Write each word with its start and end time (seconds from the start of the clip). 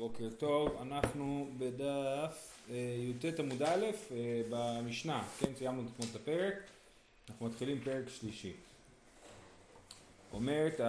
בוקר 0.00 0.28
טוב, 0.38 0.76
אנחנו 0.82 1.50
בדף 1.58 2.58
אה, 2.70 2.74
י"ט 2.98 3.40
עמוד 3.40 3.62
א' 3.62 3.86
אה, 4.10 4.42
במשנה, 4.50 5.22
כן, 5.38 5.54
סיימנו 5.54 5.82
אתמול 5.82 6.08
את 6.10 6.16
הפרק, 6.16 6.54
אנחנו 7.30 7.46
מתחילים 7.46 7.80
פרק 7.80 8.08
שלישי. 8.08 8.52
אומרת, 10.32 10.80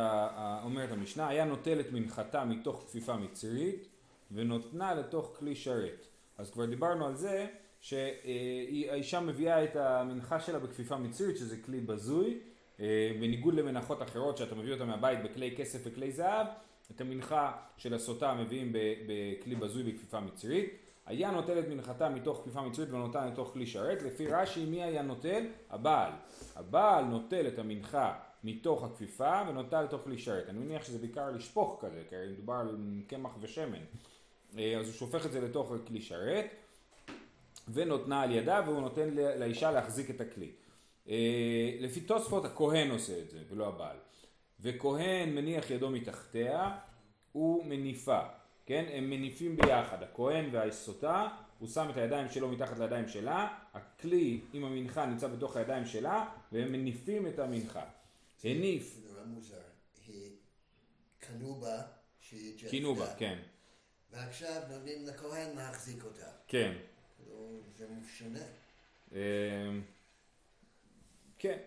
אומרת 0.64 0.92
המשנה, 0.92 1.28
היה 1.28 1.46
נוטל 1.46 1.80
את 1.80 1.92
מנחתה 1.92 2.46
מתוך 2.46 2.84
כפיפה 2.88 3.16
מצרית 3.16 3.88
ונותנה 4.32 4.96
לתוך 4.96 5.36
כלי 5.40 5.56
שרת. 5.56 6.08
אז 6.38 6.52
כבר 6.52 6.66
דיברנו 6.66 7.06
על 7.06 7.16
זה 7.16 7.48
שהאישה 7.82 9.20
מביאה 9.20 9.64
את 9.64 9.76
המנחה 9.76 10.40
שלה 10.40 10.60
בכפיפה 10.60 10.98
מצרית, 10.98 11.38
שזה 11.38 11.58
כלי 11.66 11.80
בזוי, 11.80 12.40
אה, 12.80 13.12
בניגוד 13.20 13.54
למנחות 13.54 14.02
אחרות 14.02 14.38
שאתה 14.38 14.56
מביא 14.56 14.74
אותה 14.74 14.86
מהבית 14.86 15.24
בכלי 15.24 15.56
כסף 15.58 15.80
וכלי 15.84 16.12
זהב, 16.12 16.48
את 16.96 17.02
המנחה 17.02 17.52
של 17.78 17.94
הסוטה 17.94 18.34
מביאים 18.34 18.74
בכלי 19.08 19.56
בזוי 19.56 19.84
בכפיפה 19.84 20.20
מצרית. 20.20 20.74
היה 21.06 21.32
נוטל 21.32 21.60
את 21.60 21.68
מנחתה 21.68 22.10
מתוך 22.10 22.42
כפיפה 22.42 22.62
מצרית 22.62 22.90
ונותן 22.90 23.28
לתוך 23.28 23.50
כלי 23.54 23.68
שרת. 23.68 24.02
לפי 24.02 24.28
רש"י 24.28 24.66
מי 24.66 24.84
היה 24.84 25.02
נוטל? 25.02 25.46
הבעל. 25.70 26.12
הבעל 26.56 27.06
נוטל 27.06 27.48
את 27.48 27.60
המנחה 27.60 28.14
מתוך 28.44 28.84
הכפיפה 28.84 29.42
ונוטל 29.50 29.82
לתוך 29.82 30.02
כלי 30.04 30.18
שרת. 30.18 30.50
אני 30.50 30.60
מניח 30.60 30.86
שזה 30.86 31.00
בעיקר 31.00 31.32
לשפוך 31.32 31.78
כזה, 31.82 32.04
כי 32.10 32.16
מדובר 32.32 32.54
על 32.54 32.78
קמח 33.08 33.32
ושמן. 33.42 33.84
אה, 34.58 34.78
אז 34.80 34.86
הוא 34.86 34.94
שופך 34.94 35.26
את 35.26 35.32
זה 35.32 35.42
לתוך 35.42 35.74
כלי 35.88 36.02
שרת 36.02 36.46
ונותנה 37.74 38.22
על 38.22 38.32
ידה 38.32 38.62
והוא 38.66 38.82
נותן 38.82 39.10
לאישה 39.14 39.72
להחזיק 39.72 40.10
את 40.10 40.22
הכלי. 40.22 40.52
אה, 41.10 41.78
לפי 41.80 42.02
תוספות 42.02 42.46
הכהן 42.46 42.92
עושה 42.92 43.20
את 43.20 43.30
זה 43.30 43.40
ולא 43.50 43.68
הבעל. 43.68 43.98
וכהן 44.62 45.36
מניח 45.36 45.70
ידו 45.70 45.90
מתחתיה 45.90 46.78
הוא 47.32 47.66
מניפה, 47.66 48.20
כן? 48.66 48.86
הם 48.94 49.10
מניפים 49.10 49.58
ביחד, 49.58 50.04
הכהן 50.04 50.50
והסוטה, 50.52 51.28
הוא 51.60 51.70
שם 51.70 51.90
את 51.90 51.98
הידיים 51.98 52.30
שלו 52.30 52.50
מתחת 52.52 52.80
לידיים 52.80 53.08
שלה, 53.08 53.58
הכלי 53.74 54.42
עם 54.54 54.64
המנחה 54.66 55.06
נמצא 55.06 55.28
בתוך 55.28 55.58
הידיים 55.58 55.86
שלה, 55.86 56.30
והם 56.52 56.72
מניפים 56.72 57.28
את 57.28 57.40
המנחה. 57.40 57.84
הניף. 58.44 58.98
זה 59.04 59.14
נורא 59.14 59.26
מוזר, 59.26 59.62
קנו 61.20 61.56
בה, 61.56 61.82
קינו 62.70 62.96
בה, 62.96 63.16
כן. 63.16 63.40
ועכשיו 64.12 64.62
נותנים 64.70 65.06
לכהן 65.06 65.56
להחזיק 65.56 66.04
אותה. 66.04 66.26
כן. 66.48 66.74
זה 67.78 67.88
משנה. 68.02 68.40
אמ, 69.12 69.82
כן. 71.40 71.58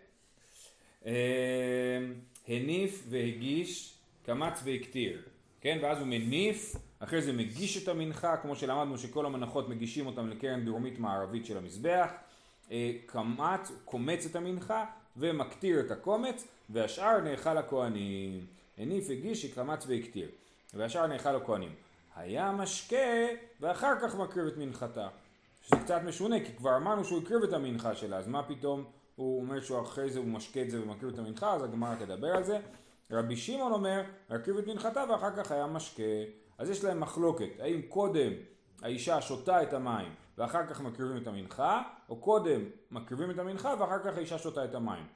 הניף 2.49 3.05
והגיש, 3.09 3.95
קמץ 4.27 4.61
והקטיר, 4.65 5.23
כן? 5.61 5.79
ואז 5.83 5.99
הוא 5.99 6.07
מניף, 6.07 6.77
אחרי 6.99 7.23
זה 7.23 7.33
מגיש 7.33 7.83
את 7.83 7.89
המנחה, 7.89 8.37
כמו 8.37 8.57
שלמדנו 8.57 8.99
שכל 8.99 9.27
המנחות 9.27 9.69
מגישים 9.69 10.07
אותם 10.07 10.29
לקרן 10.29 10.65
דרומית 10.65 10.99
מערבית 10.99 11.47
של 11.47 11.57
המזבח, 11.57 12.11
אה, 12.71 12.93
קמץ, 13.07 13.73
קומץ 13.85 14.27
את 14.27 14.37
המנחה 14.37 14.85
ומקטיר 15.17 15.81
את 15.81 15.91
הקומץ, 15.91 16.49
והשאר 16.71 17.21
נאכל 17.21 17.59
הכהנים. 17.59 18.47
הניף, 18.79 19.11
הגיש, 19.11 19.47
קמץ 19.47 19.87
והקטיר, 19.87 20.29
והשאר 20.75 21.07
נאכל 21.07 21.37
הכהנים. 21.37 21.73
היה 22.17 22.53
משקה 22.53 23.27
ואחר 23.61 23.93
כך 24.03 24.15
מקריב 24.15 24.47
את 24.47 24.57
מנחתה. 24.57 25.09
שזה 25.63 25.77
קצת 25.77 26.01
משונה, 26.05 26.45
כי 26.45 26.53
כבר 26.57 26.77
אמרנו 26.77 27.05
שהוא 27.05 27.23
הקריב 27.23 27.43
את 27.43 27.53
המנחה 27.53 27.95
שלה, 27.95 28.17
אז 28.17 28.29
מה 28.29 28.43
פתאום 28.43 28.85
הוא 29.17 29.41
אומר 29.41 29.61
שהוא 29.61 29.83
אחרי 29.83 30.11
זה 30.11 30.19
הוא 30.19 30.27
משקה 30.27 30.63
את 30.63 30.71
זה 30.71 30.83
ומקריב 30.83 31.13
את 31.13 31.19
המנחה, 31.19 31.55
אז 31.55 31.63
הגמרא 31.63 31.95
תדבר 31.95 32.37
על 32.37 32.45
זה. 32.45 32.59
רבי 33.11 33.37
שמעון 33.37 33.73
אומר, 33.73 34.03
הקריב 34.31 34.59
את 34.59 34.67
מנחתה 34.67 35.05
ואחר 35.11 35.37
כך 35.37 35.51
היה 35.51 35.67
משקה. 35.67 36.03
אז 36.59 36.71
יש 36.71 36.85
להם 36.85 37.01
מחלוקת, 37.01 37.61
האם 37.61 37.83
קודם 37.83 38.33
האישה 38.83 39.21
שותה 39.21 39.63
את 39.63 39.73
המים 39.73 40.15
ואחר 40.39 40.67
כך 40.67 40.81
מקריבים 40.81 41.23
את 41.23 41.27
המנחה, 41.27 41.83
או 42.09 42.17
קודם 42.17 42.61
מקריבים 42.91 43.31
את 43.31 43.39
המנחה 43.39 43.75
ואחר 43.79 43.99
כך 43.99 44.17
האישה 44.17 44.39
שותה 44.39 44.65
את 44.65 44.75
המים. 44.75 45.07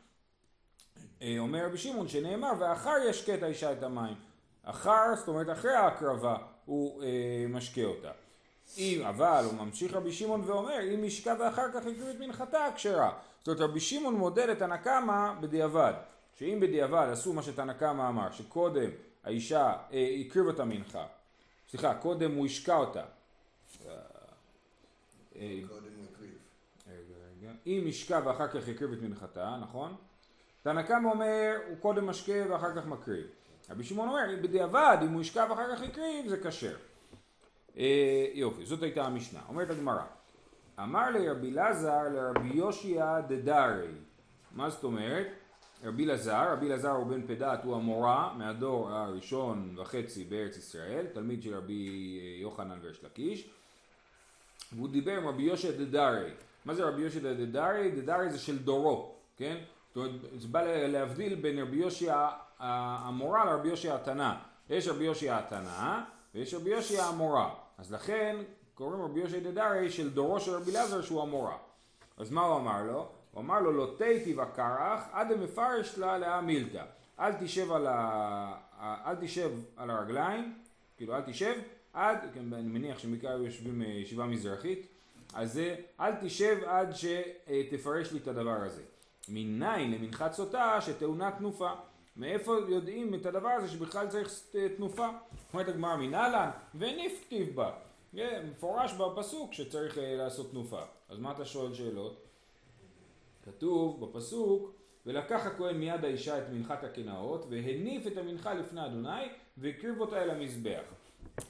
אה, 1.22 1.36
אומר 1.38 1.66
רבי 1.66 1.78
שמעון 1.78 2.08
שנאמר, 2.08 2.52
ואחר 2.58 2.94
ישקה 3.08 3.34
את 3.34 3.42
האישה 3.42 3.72
את 3.72 3.82
המים. 3.82 4.14
אחר, 4.62 5.16
זאת 5.16 5.28
אומרת 5.28 5.50
אחרי 5.50 5.74
ההקרבה, 5.74 6.36
הוא 6.64 7.02
אה, 7.02 7.46
משקה 7.48 7.84
אותה. 7.84 8.10
אם, 8.78 9.02
אבל, 9.08 9.44
הוא 9.44 9.54
ממשיך 9.54 9.94
רבי 9.94 10.12
שמעון 10.12 10.42
ואומר, 10.46 10.94
אם 10.94 11.04
ישקע 11.04 11.34
ואחר 11.40 11.72
כך 11.72 11.86
יקריב 11.86 12.08
את 12.08 12.20
מנחתה, 12.20 12.66
כשרה. 12.76 13.12
זאת 13.38 13.48
אומרת, 13.48 13.60
רבי 13.60 13.80
שמעון 13.80 14.14
מודד 14.14 14.48
את 14.48 14.62
הנקמה 14.62 15.34
בדיעבד. 15.40 15.92
שאם 16.38 16.58
בדיעבד 16.60 17.08
עשו 17.12 17.32
מה 17.32 17.42
שתנקמה 17.42 18.08
אמר, 18.08 18.32
שקודם 18.32 18.90
האישה 19.24 19.72
אה, 19.92 20.16
הקריב 20.20 20.48
את 20.48 20.60
המנחה, 20.60 21.06
סליחה, 21.70 21.94
קודם 21.94 22.34
הוא 22.34 22.46
השקע 22.46 22.76
אותה. 22.76 23.04
אה, 23.86 23.92
אה. 25.36 25.60
אם 27.66 27.84
השקע 27.88 28.20
ואחר 28.24 28.48
כך 28.48 28.68
הקריב 28.68 28.92
את 28.92 29.02
מנחתה, 29.02 29.56
נכון? 29.60 29.96
תנקמה 30.62 31.10
אומר, 31.10 31.56
הוא 31.68 31.76
קודם 31.80 32.06
משקה 32.06 32.32
ואחר 32.50 32.76
כך 32.76 32.86
מקריב. 32.86 33.26
רבי 33.70 33.84
שמעון 33.84 34.08
אומר, 34.08 34.42
בדיעבד, 34.42 34.98
אם 35.02 35.12
הוא 35.12 35.20
השקע 35.20 35.46
ואחר 35.50 35.76
כך 35.76 35.82
הקריב, 35.82 36.28
זה 36.28 36.40
כשר. 36.42 36.76
אה, 37.78 38.26
יופי, 38.34 38.66
זאת 38.66 38.82
הייתה 38.82 39.04
המשנה. 39.06 39.40
אומרת 39.48 39.70
הגמרא, 39.70 40.04
אמר 40.82 41.10
לרבי 41.10 41.50
לזר 41.50 42.02
לרבי 42.14 42.48
יושיע 42.48 43.20
דדרי. 43.20 43.88
מה 44.52 44.70
זאת 44.70 44.84
אומרת? 44.84 45.26
רבי 45.84 46.06
לזר, 46.06 46.52
רבי 46.52 46.68
לזר 46.68 46.90
הוא 46.90 47.06
בן 47.06 47.26
פדת, 47.26 47.64
הוא 47.64 47.76
המורה 47.76 48.34
מהדור 48.36 48.90
הראשון 48.90 49.74
וחצי 49.78 50.24
בארץ 50.24 50.56
ישראל, 50.56 51.06
תלמיד 51.06 51.42
של 51.42 51.54
רבי 51.54 52.20
יוחנן 52.40 52.78
וריש 52.82 53.04
לקיש, 53.04 53.50
והוא 54.72 54.88
דיבר 54.88 55.16
עם 55.16 55.28
רבי 55.28 55.42
יושיע 55.42 55.70
דדרי. 55.70 56.30
מה 56.64 56.74
זה 56.74 56.84
רבי 56.84 57.02
יושיע 57.02 57.20
דדרי? 57.22 57.90
דדרי 57.90 58.30
זה 58.30 58.38
של 58.38 58.58
דורו, 58.58 59.14
כן? 59.36 59.56
זאת 59.88 59.96
אומרת, 59.96 60.40
זה 60.40 60.48
בא 60.48 60.62
להבדיל 60.62 61.34
בין 61.34 61.58
רבי 61.58 61.76
יושיע 61.76 62.28
המורה 62.58 63.44
לרבי 63.44 63.68
יושיע 63.68 63.94
התנא. 63.94 64.34
יש 64.70 64.88
רבי 64.88 65.04
יושיע 65.04 65.38
התנא 65.38 66.00
ויש 66.34 66.54
רבי 66.54 66.70
יושיע 66.70 67.04
המורה. 67.04 67.54
אז 67.78 67.92
לכן 67.92 68.36
קוראים 68.78 69.02
רבי 69.02 69.20
יושע 69.20 69.38
דדרי 69.38 69.90
של 69.90 70.10
דורו 70.10 70.40
של 70.40 70.50
רבי 70.50 70.70
אלעזר 70.70 71.02
שהוא 71.02 71.22
המורה. 71.22 71.56
אז 72.16 72.30
מה 72.30 72.40
הוא 72.40 72.56
אמר 72.56 72.82
לו? 72.82 73.08
הוא 73.32 73.40
אמר 73.40 73.60
לו 73.60 73.72
לא 73.72 73.94
תיתי 73.98 74.34
וקרח 74.34 75.08
עד 75.12 75.32
המפרש 75.32 75.98
לה 75.98 76.18
לאה 76.18 76.40
מילתא. 76.40 76.84
אל 77.20 77.32
תשב 77.32 77.72
על, 77.72 77.86
ה... 77.86 78.54
אל 78.80 79.14
תשב 79.20 79.50
על 79.76 79.90
הרגליים, 79.90 80.54
כאילו 80.96 81.16
אל 81.16 81.20
תשב 81.20 81.54
עד, 81.92 82.18
כן, 82.34 82.52
אני 82.52 82.68
מניח 82.68 82.98
שמקרה 82.98 83.32
יושבים 83.32 83.82
אה, 83.82 83.86
ישיבה 83.86 84.26
מזרחית, 84.26 84.86
אז 85.34 85.52
זה 85.52 85.76
אל 86.00 86.12
תשב 86.20 86.58
עד 86.66 86.92
שתפרש 86.92 88.12
לי 88.12 88.18
את 88.18 88.28
הדבר 88.28 88.56
הזה. 88.62 88.82
מניין 89.28 89.90
למנחת 89.90 90.32
סוטה 90.32 90.80
שטעונה 90.80 91.30
תנופה. 91.30 91.70
מאיפה 92.16 92.56
יודעים 92.68 93.14
את 93.14 93.26
הדבר 93.26 93.48
הזה 93.48 93.68
שבכלל 93.68 94.08
צריך 94.08 94.40
תנופה? 94.76 95.08
אומרת 95.52 95.68
הגמרא 95.68 95.96
מנהלן 95.96 96.50
וניף 96.74 97.24
כתיב 97.26 97.54
בה. 97.54 97.70
מפורש 98.50 98.92
בפסוק 98.92 99.52
שצריך 99.52 99.98
אה, 99.98 100.16
לעשות 100.16 100.50
תנופה. 100.50 100.82
אז 101.08 101.18
מה 101.18 101.32
אתה 101.32 101.44
שואל 101.44 101.74
שאלות? 101.74 102.24
כתוב 103.44 104.04
בפסוק 104.04 104.72
ולקח 105.06 105.46
הכהן 105.46 105.76
מיד 105.76 106.04
האישה 106.04 106.38
את 106.38 106.42
מנחת 106.52 106.84
הקנאות 106.84 107.46
והניף 107.50 108.06
את 108.06 108.16
המנחה 108.16 108.54
לפני 108.54 108.86
אדוני 108.86 109.28
והקריב 109.58 110.00
אותה 110.00 110.22
אל 110.22 110.30
המזבח. 110.30 110.82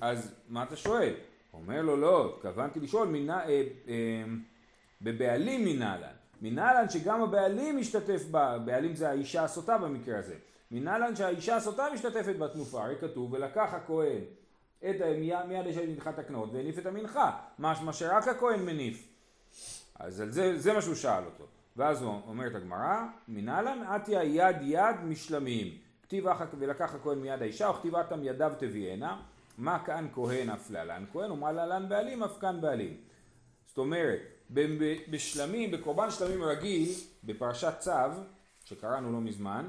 אז 0.00 0.34
מה 0.48 0.62
אתה 0.62 0.76
שואל? 0.76 1.14
אומר 1.52 1.82
לו 1.82 1.96
לא, 1.96 2.34
התכוונתי 2.36 2.80
לשאול 2.80 3.08
מינה, 3.08 3.44
אה, 3.44 3.62
אה, 3.88 4.24
בבעלים 5.02 5.64
מנהלן. 5.64 6.14
מנהלן 6.42 6.88
שגם 6.88 7.22
הבעלים 7.22 7.76
משתתף 7.76 8.24
בה, 8.30 8.58
בעלים 8.58 8.94
זה 8.94 9.08
האישה 9.08 9.44
הסוטה 9.44 9.78
במקרה 9.78 10.18
הזה. 10.18 10.34
מנהלן 10.70 11.16
שהאישה 11.16 11.56
הסוטה 11.56 11.86
משתתפת 11.94 12.36
בתנופה, 12.38 12.84
הרי 12.84 12.96
כתוב 13.00 13.32
ולקח 13.32 13.74
הכהן 13.74 14.22
את 14.80 14.96
מיד 15.48 15.66
יש 15.66 15.76
מנחת 15.76 16.18
הקנאות 16.18 16.50
והניף 16.52 16.78
את 16.78 16.86
המנחה, 16.86 17.38
משמע 17.58 17.92
שרק 17.92 18.28
הכהן 18.28 18.64
מניף. 18.64 19.08
אז 19.94 20.20
על 20.20 20.30
זה, 20.30 20.58
זה 20.58 20.72
מה 20.72 20.82
שהוא 20.82 20.94
שאל 20.94 21.24
אותו. 21.24 21.44
ואז 21.76 22.02
הוא 22.02 22.20
אומרת 22.26 22.54
הגמרא, 22.54 23.04
מנהלן 23.28 23.82
עטיה 23.82 24.24
יד 24.24 24.56
יד 24.62 24.96
משלמים. 25.04 25.78
כתיב 26.02 26.24
ולקח 26.58 26.94
הכהן 26.94 27.18
מיד 27.18 27.42
האישה 27.42 27.70
וכתיבתם 27.70 28.24
ידיו 28.24 28.52
תביאנה. 28.58 29.20
מה 29.58 29.84
כאן 29.84 30.08
כהן 30.12 30.50
אף 30.50 30.70
להלן 30.70 31.04
כהן 31.12 31.30
ומה 31.30 31.52
להלן 31.52 31.88
בעלים 31.88 32.22
אף 32.22 32.38
כאן 32.40 32.60
בעלים. 32.60 32.96
זאת 33.66 33.78
אומרת, 33.78 34.20
בשלמים, 35.10 35.70
בקורבן 35.70 36.10
שלמים 36.10 36.42
רגיל, 36.42 36.88
בפרשת 37.24 37.74
צו, 37.78 37.90
שקראנו 38.64 39.12
לא 39.12 39.20
מזמן, 39.20 39.68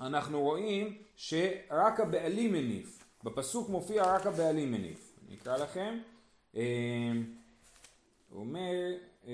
אנחנו 0.00 0.40
רואים 0.40 0.98
שרק 1.16 2.00
הבעלים 2.00 2.52
מניף. 2.52 3.01
בפסוק 3.24 3.68
מופיע 3.68 4.14
רק 4.14 4.26
הבעלים 4.26 4.72
מניף. 4.72 5.12
אני 5.26 5.36
אקרא 5.36 5.56
לכם. 5.56 5.98
אה, 6.56 6.62
הוא 8.30 8.40
אומר, 8.40 8.94
אה, 9.26 9.32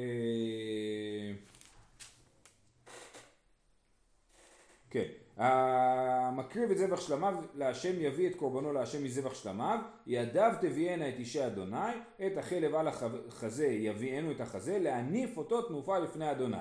כן, 4.90 5.08
המקריב 5.36 6.70
את 6.70 6.78
זבח 6.78 7.00
שלמיו 7.00 7.34
להשם 7.54 8.00
יביא 8.00 8.30
את 8.30 8.34
קורבנו 8.34 8.72
להשם 8.72 9.04
מזבח 9.04 9.34
שלמיו 9.34 9.78
ידיו 10.06 10.52
תביאנה 10.60 11.08
את 11.08 11.14
אישי 11.18 11.46
אדוני 11.46 11.92
את 12.26 12.38
החלב 12.38 12.74
על 12.74 12.88
החזה 12.88 13.66
יביאנו 13.66 14.30
את 14.30 14.40
החזה 14.40 14.78
להניף 14.78 15.36
אותו 15.36 15.62
תנופה 15.62 15.98
לפני 15.98 16.30
אדוני 16.30 16.56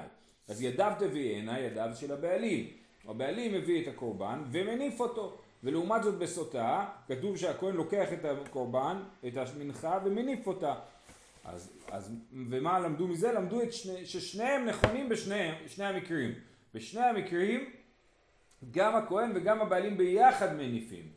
אז 0.47 0.61
ידיו 0.61 0.93
תביאנה 0.99 1.59
ידיו 1.59 1.89
של 1.95 2.11
הבעלים 2.11 2.67
הבעלים 3.07 3.53
מביא 3.53 3.83
את 3.83 3.87
הקורבן 3.87 4.43
ומניף 4.51 4.99
אותו 4.99 5.37
ולעומת 5.63 6.03
זאת 6.03 6.17
בסוטה 6.17 6.85
כתוב 7.07 7.37
שהכהן 7.37 7.75
לוקח 7.75 8.13
את 8.13 8.25
הקורבן 8.25 9.03
את 9.27 9.33
המנחה 9.37 9.99
ומניף 10.05 10.47
אותה 10.47 10.75
אז, 11.45 11.71
אז 11.91 12.11
ומה 12.49 12.79
למדו 12.79 13.07
מזה? 13.07 13.31
למדו 13.31 13.61
את 13.61 13.73
שני, 13.73 14.05
ששניהם 14.05 14.65
נכונים 14.65 15.09
בשני 15.09 15.53
המקרים 15.79 16.33
בשני 16.73 17.01
המקרים 17.01 17.69
גם 18.71 18.95
הכהן 18.95 19.31
וגם 19.35 19.61
הבעלים 19.61 19.97
ביחד 19.97 20.53
מניפים, 20.55 21.09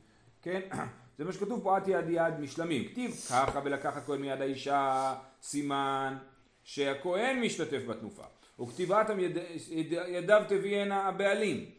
כן? 0.43 0.61
זה 1.19 1.25
מה 1.25 1.33
שכתוב 1.33 1.63
פה, 1.63 1.79
את 1.79 1.89
יד 1.89 2.09
יד 2.09 2.41
משלמים. 2.41 2.89
כתיב 2.89 3.11
ככה 3.31 3.61
ולקח 3.65 3.97
הכהן 3.97 4.21
מיד 4.21 4.41
האישה 4.41 5.15
סימן 5.43 6.17
שהכהן 6.65 7.41
משתתף 7.41 7.83
בתנופה. 7.87 8.25
וכתיבת 8.61 9.07
יד, 9.19 9.37
יד, 9.71 9.93
ידיו 10.09 10.43
תביאנה 10.49 11.09
הבעלים. 11.09 11.71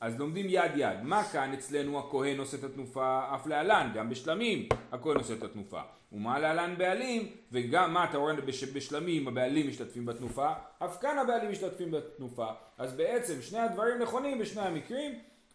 אז 0.00 0.18
לומדים 0.18 0.46
יד 0.48 0.72
יד. 0.76 1.02
מה 1.02 1.24
כאן 1.24 1.52
אצלנו 1.52 1.98
הכהן 1.98 2.38
עושה 2.38 2.56
את 2.56 2.64
התנופה 2.64 3.34
אף 3.34 3.46
להלן, 3.46 3.90
גם 3.94 4.10
בשלמים 4.10 4.68
הכהן 4.92 5.16
עושה 5.16 5.34
את 5.34 5.42
התנופה. 5.42 5.80
ומה 6.12 6.38
להלן 6.38 6.74
בעלים, 6.78 7.28
וגם 7.52 7.94
מה 7.94 8.04
אתה 8.04 8.18
רואה 8.18 8.34
בשלמים 8.74 9.28
הבעלים 9.28 9.68
משתתפים 9.68 10.06
בתנופה, 10.06 10.52
אף 10.78 11.00
כאן 11.00 11.18
הבעלים 11.18 11.50
משתתפים 11.50 11.90
בתנופה. 11.90 12.46
אז 12.78 12.96
בעצם 12.96 13.42
שני 13.42 13.58
הדברים 13.58 14.02
נכונים 14.02 14.38
בשני 14.38 14.62
המקרים. 14.62 15.12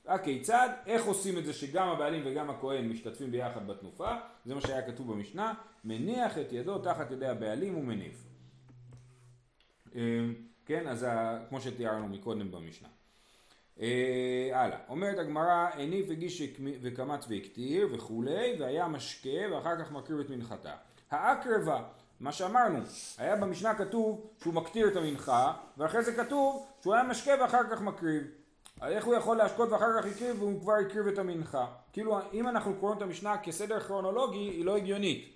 הכיצד, 0.08 0.70
איך 0.86 1.06
עושים 1.06 1.38
את 1.38 1.46
זה 1.46 1.54
שגם 1.54 1.88
הבעלים 1.88 2.22
וגם 2.26 2.50
הכהן 2.50 2.90
משתתפים 2.90 3.32
ביחד 3.32 3.68
בתנופה, 3.68 4.16
זה 4.46 4.56
מה 4.56 4.62
שהיה 4.62 4.82
כתוב 4.82 5.14
במשנה, 5.14 5.54
מניח 5.84 6.38
את 6.38 6.54
ידו 6.54 6.80
תחת 6.80 7.12
ידי 7.12 7.28
הבעלים 7.28 7.78
ומניף. 7.78 8.28
אמ, 9.96 10.34
כן, 10.66 10.88
אז 10.88 11.06
כמו 11.50 11.62
שתיארנו 11.62 12.08
מקודם 12.08 12.52
במשנה. 12.52 12.88
אה, 13.82 14.50
הלאה, 14.54 14.78
אומרת 14.90 15.20
הגמרא, 15.20 15.68
הניף 15.74 16.10
הגיש 16.10 16.42
וקמץ 16.82 17.26
והקטיר 17.30 17.88
וכולי, 17.92 18.56
והיה 18.60 18.88
משקה 18.88 19.30
ואחר 19.52 19.84
כך 19.84 19.92
מקריב 19.92 20.20
את 20.20 20.30
מנחתה. 20.30 20.74
האקרבה, 21.12 21.84
מה 22.20 22.32
שאמרנו, 22.32 22.80
היה 23.18 23.36
במשנה 23.36 23.76
כתוב 23.76 24.28
שהוא 24.42 24.54
מקטיר 24.54 24.88
את 24.88 24.96
המנחה, 24.96 25.54
ואחרי 25.78 26.04
זה 26.04 26.14
כתוב 26.16 26.68
שהוא 26.82 26.94
היה 26.94 27.04
משקה 27.04 27.32
ואחר 27.42 27.70
כך 27.72 27.82
מקריב. 27.82 28.24
איך 28.82 29.06
הוא 29.06 29.16
יכול 29.16 29.38
להשקות 29.38 29.72
ואחר 29.72 30.02
כך 30.02 30.06
הקריב 30.06 30.42
והוא 30.42 30.62
כבר 30.62 30.74
הקריב 30.74 31.08
את 31.08 31.18
המנחה? 31.18 31.66
כאילו 31.94 32.20
אם 32.34 32.48
אנחנו 32.48 32.76
קוראים 32.80 32.98
את 32.98 33.04
המשנה 33.04 33.38
כסדר 33.38 33.80
כרונולוגי 33.80 34.40
היא 34.40 34.66
לא 34.66 34.78
הגיונית. 34.78 35.36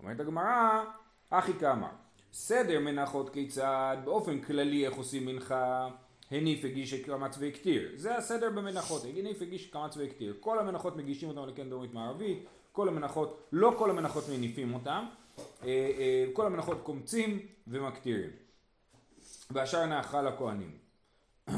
אומרת 0.00 0.20
הגמרא, 0.20 0.84
אחי 1.30 1.52
כאמר, 1.60 1.88
סדר 2.32 2.80
מנחות 2.80 3.30
כיצד, 3.30 3.96
באופן 4.04 4.40
כללי 4.40 4.86
איך 4.86 4.94
עושים 4.94 5.26
מנחה 5.26 5.88
הניף 6.30 6.64
הגיש 6.64 6.94
קמץ 6.94 7.36
והקטיר. 7.38 7.88
זה 7.96 8.16
הסדר 8.16 8.50
במנחות, 8.50 9.04
הניף 9.04 9.42
הגיש 9.42 9.66
קמץ 9.66 9.96
והקטיר. 9.96 10.34
כל 10.40 10.58
המנחות 10.58 10.96
מגישים 10.96 11.28
אותם 11.28 11.48
לקן 11.48 11.70
דרומית 11.70 11.94
מערבית, 11.94 12.44
כל 12.72 12.88
המנחות, 12.88 13.48
לא 13.52 13.74
כל 13.78 13.90
המנחות 13.90 14.24
מניפים 14.28 14.74
אותם, 14.74 15.04
אה, 15.38 15.68
אה, 15.68 16.24
כל 16.32 16.46
המנחות 16.46 16.80
קומצים 16.82 17.38
ומקטירים. 17.66 18.30
והשאר 19.50 19.86
נאכל 19.86 20.22
לכהנים. 20.22 20.78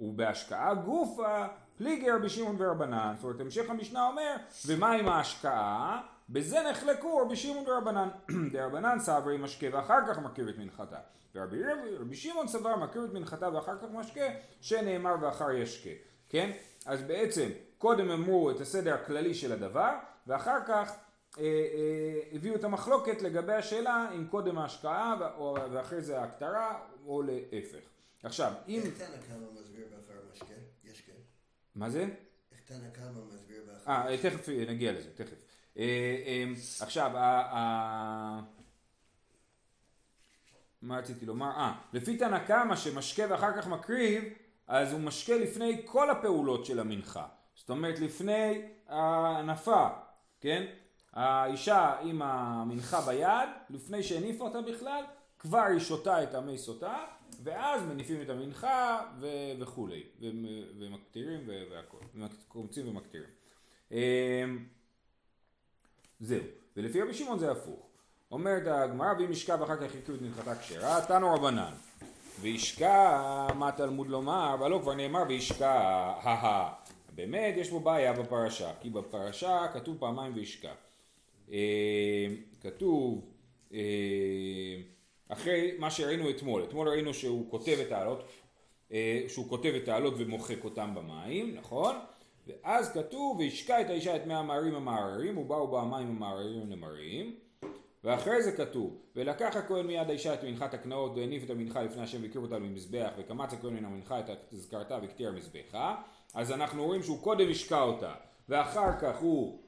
ובהשקעה 0.00 0.74
גופה 0.74 1.46
פליגי 1.76 2.10
רבי 2.10 2.28
שמעון 2.28 2.56
ורבנן. 2.58 3.14
זאת 3.16 3.24
אומרת 3.24 3.40
המשך 3.40 3.70
המשנה 3.70 4.08
אומר 4.08 4.36
ומה 4.66 4.92
עם 4.92 5.08
ההשקעה? 5.08 6.02
בזה 6.28 6.58
נחלקו 6.70 7.18
רבי 7.18 7.36
שמעון 7.36 7.64
ורבנן. 7.68 8.08
דרבנן 8.52 8.98
סברי 9.00 9.38
משקה 9.38 9.66
ואחר 9.72 9.98
כך 10.08 10.18
מרכיב 10.18 10.48
את 10.48 10.58
מנחתה. 10.58 10.98
ורבי 11.36 11.62
רבי 11.98 12.16
שמעון 12.16 12.48
סבר 12.48 12.76
מקריב 12.76 13.04
את 13.04 13.12
מנחתה 13.12 13.54
ואחר 13.54 13.78
כך 13.78 13.86
משקה 13.92 14.26
שנאמר 14.60 15.14
ואחר 15.20 15.52
ישקה, 15.52 15.90
כן? 16.28 16.52
אז 16.86 17.02
בעצם 17.02 17.48
קודם 17.78 18.10
אמרו 18.10 18.50
את 18.50 18.60
הסדר 18.60 18.94
הכללי 18.94 19.34
של 19.34 19.52
הדבר 19.52 19.90
ואחר 20.26 20.58
כך 20.66 20.92
אה, 21.38 21.42
אה, 21.44 22.20
הביאו 22.32 22.54
את 22.54 22.64
המחלוקת 22.64 23.22
לגבי 23.22 23.52
השאלה 23.52 24.08
אם 24.16 24.26
קודם 24.26 24.58
ההשקעה 24.58 25.16
ואחרי 25.72 26.02
זה 26.02 26.20
ההקטרה 26.20 26.80
או 27.06 27.22
להפך. 27.22 27.78
עכשיו 28.22 28.52
אם... 28.68 28.80
איך 28.84 28.98
תנא 28.98 29.06
קמא 29.06 29.60
מסביר 29.60 29.86
באחר 29.90 30.20
משקה? 30.32 30.54
ישקה. 30.84 31.12
מה 31.74 31.90
זה? 31.90 32.02
איך 32.52 32.60
תנא 32.64 32.88
קמא 32.92 33.24
מסביר 33.34 33.62
באחר 33.66 33.90
אה, 33.90 34.16
תכף 34.22 34.48
נגיע 34.48 34.92
לזה, 34.92 35.08
תכף. 35.14 35.36
אה, 35.78 36.16
אה, 36.26 36.44
עכשיו, 36.80 37.10
מה 40.82 40.98
רציתי 40.98 41.26
לומר? 41.26 41.50
אה, 41.50 41.72
לפי 41.92 42.16
תנא 42.16 42.38
קמא 42.38 42.76
שמשקה 42.76 43.22
ואחר 43.30 43.56
כך 43.56 43.66
מקריב, 43.66 44.24
אז 44.66 44.92
הוא 44.92 45.00
משקה 45.00 45.36
לפני 45.36 45.82
כל 45.84 46.10
הפעולות 46.10 46.64
של 46.66 46.80
המנחה. 46.80 47.26
זאת 47.54 47.70
אומרת 47.70 47.98
לפני 47.98 48.62
ההנפה, 48.88 49.88
כן? 50.40 50.66
האישה 51.12 51.94
עם 52.02 52.22
המנחה 52.22 53.00
ביד, 53.00 53.48
לפני 53.70 54.02
שהניפה 54.02 54.44
אותה 54.44 54.60
בכלל, 54.60 55.04
כבר 55.38 55.62
היא 55.62 55.80
שותה 55.80 56.22
את 56.22 56.34
המי 56.34 56.58
סוטה, 56.58 57.04
ואז 57.42 57.82
מניפים 57.82 58.22
את 58.22 58.30
המנחה 58.30 59.00
ו- 59.20 59.52
וכולי, 59.60 60.02
ומקטירים 60.78 61.48
והכל, 61.70 61.98
קומצים 62.48 62.88
ומקטירים. 62.88 63.30
זהו, 66.20 66.42
ולפי 66.76 67.02
רבי 67.02 67.14
שמעון 67.14 67.38
זה 67.38 67.50
הפוך. 67.50 67.86
אומרת 68.30 68.62
הגמרא 68.66 69.12
ואם 69.18 69.32
ישכב 69.32 69.58
ואחר 69.60 69.76
כך 69.76 69.94
יקריב 69.94 70.18
את 70.18 70.22
מנחתה 70.22 70.56
כשרה, 70.56 71.00
תנו 71.08 71.34
רבנן. 71.34 71.72
וישקע, 72.40 73.52
מה 73.54 73.72
תלמוד 73.72 74.08
לומר, 74.08 74.54
אבל 74.54 74.70
לא 74.70 74.78
כבר 74.82 74.94
נאמר 74.94 75.22
וישקע, 75.28 75.72
הא 76.22 76.72
באמת 77.14 77.54
יש 77.56 77.70
פה 77.70 77.80
בעיה 77.80 78.12
בפרשה, 78.12 78.70
כי 78.80 78.90
בפרשה 78.90 79.66
כתוב 79.72 79.96
פעמיים 79.98 80.32
וישקע. 80.34 80.72
אה, 81.52 82.26
כתוב 82.60 83.24
אה, 83.72 83.78
אחרי 85.28 85.76
מה 85.78 85.90
שראינו 85.90 86.30
אתמול, 86.30 86.64
אתמול 86.64 86.88
ראינו 86.88 87.14
שהוא 87.14 87.50
כותב 87.50 87.78
את 87.86 87.92
העלות, 87.92 88.22
אה, 88.92 89.24
שהוא 89.28 89.48
כותב 89.48 89.72
את 89.82 89.88
העלות 89.88 90.14
ומוחק 90.16 90.64
אותם 90.64 90.94
במים, 90.94 91.54
נכון? 91.54 91.96
ואז 92.46 92.92
כתוב 92.92 93.38
וישקע 93.38 93.80
את 93.80 93.90
האישה 93.90 94.16
את 94.16 94.26
מי 94.26 94.34
המערים 94.34 94.74
המערערים 94.74 95.38
ובאו 95.38 95.68
בה 95.68 95.80
המים 95.80 96.08
המערערים 96.08 96.70
למרים 96.70 97.34
ואחרי 98.04 98.42
זה 98.42 98.52
כתוב, 98.52 98.96
ולקח 99.16 99.56
הכהן 99.56 99.86
מיד 99.86 100.08
האישה 100.08 100.34
את 100.34 100.44
מנחת 100.44 100.74
הקנאות 100.74 101.12
והניף 101.16 101.44
את 101.44 101.50
המנחה 101.50 101.82
לפני 101.82 102.02
השם 102.02 102.22
והקריב 102.22 102.44
אותה 102.44 102.58
במזבח 102.58 103.10
וקמץ 103.18 103.52
הכהן 103.52 103.74
מן 103.74 103.84
המנחה 103.84 104.20
את 104.20 104.52
הזכרתה 104.52 104.98
והקטיר 105.02 105.28
המזבחה 105.28 106.02
אז 106.34 106.52
אנחנו 106.52 106.84
רואים 106.84 107.02
שהוא 107.02 107.22
קודם 107.22 107.50
השקע 107.50 107.82
אותה 107.82 108.14
ואחר 108.48 108.98
כך 109.00 109.18
הוא 109.18 109.58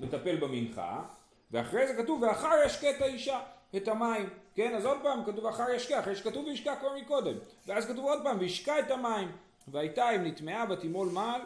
מטפל 0.00 0.36
במנחה 0.36 1.02
ואחרי 1.50 1.86
זה 1.86 2.02
כתוב 2.02 2.22
ואחר 2.22 2.50
ישקה 2.66 2.90
את 2.90 3.00
האישה 3.02 3.40
את 3.76 3.88
המים. 3.88 4.28
כן 4.54 4.74
אז 4.74 4.84
עוד 4.84 4.98
פעם 5.02 5.24
כתוב 5.24 5.46
אחר 5.46 5.70
ישקה 5.70 6.00
אחרי 6.00 6.16
שכתוב 6.16 6.46
וישקע 6.46 6.76
כבר 6.76 6.96
מקודם 6.96 7.34
ואז 7.66 7.86
כתוב 7.86 8.04
עוד 8.04 8.22
פעם 8.22 8.38
וישקע 8.38 8.78
את 8.78 8.90
המים 8.90 9.32
והייתה 9.68 10.10
אם 10.10 10.24
נטמעה 10.24 10.64
ותימול 10.70 11.08
מעל 11.08 11.40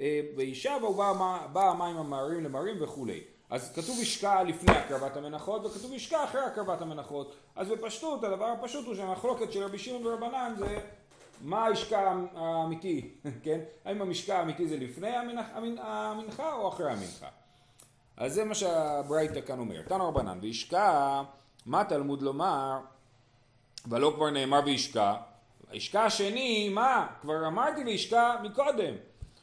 אה, 0.00 0.20
ובא 0.82 1.70
המים 1.70 1.96
המרים 1.96 2.44
למרים 2.44 2.76
וכולי 2.80 3.20
אז 3.50 3.72
כתוב 3.72 3.98
השקעה 4.02 4.42
לפני 4.42 4.74
הקרבת 4.74 5.16
המנחות 5.16 5.66
וכתוב 5.66 5.92
השקעה 5.94 6.24
אחרי 6.24 6.40
הקרבת 6.40 6.80
המנחות 6.80 7.34
אז 7.56 7.68
בפשטות 7.68 8.24
הדבר 8.24 8.46
הפשוט 8.46 8.86
הוא 8.86 8.94
שהמחלוקת 8.94 9.52
של 9.52 9.62
רבי 9.62 9.78
שמעון 9.78 10.06
ורבנן 10.06 10.54
זה 10.58 10.78
מה 11.42 11.66
ההשקעה 11.66 12.14
האמיתי, 12.34 13.10
כן? 13.44 13.60
האם 13.84 14.02
המשקע 14.02 14.38
האמיתי 14.38 14.68
זה 14.68 14.76
לפני 14.76 15.08
המנח, 15.08 15.46
המנחה 15.78 16.52
או 16.52 16.68
אחרי 16.68 16.90
המנחה? 16.90 17.28
אז 18.16 18.34
זה 18.34 18.44
מה 18.44 18.54
שהברייתא 18.54 19.40
כאן 19.40 19.58
אומר. 19.58 19.82
תנו 19.82 20.08
רבנן, 20.08 20.38
והשקעה, 20.42 21.24
מה 21.66 21.84
תלמוד 21.84 22.22
לומר, 22.22 22.78
ולא 23.88 24.12
כבר 24.16 24.30
נאמר 24.30 24.60
והשקע, 24.66 25.14
ההשקע 25.72 26.02
השני, 26.02 26.68
מה? 26.68 27.06
כבר 27.20 27.46
אמרתי 27.46 27.84
והשקע 27.84 28.36
מקודם, 28.42 28.94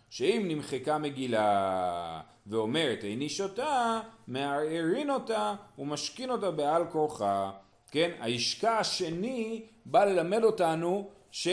שאם 0.09 0.45
נמחקה 0.47 0.97
מגילה 0.97 2.21
ואומרת 2.47 3.03
איני 3.03 3.29
שותה, 3.29 3.99
מערערין 4.27 5.09
אותה 5.09 5.55
ומשכין 5.77 6.29
אותה 6.29 6.51
בעל 6.51 6.85
כורחה. 6.91 7.51
כן, 7.91 8.11
הישקע 8.19 8.77
השני 8.77 9.65
בא 9.85 10.05
ללמד 10.05 10.43
אותנו 10.43 11.09
ש... 11.31 11.47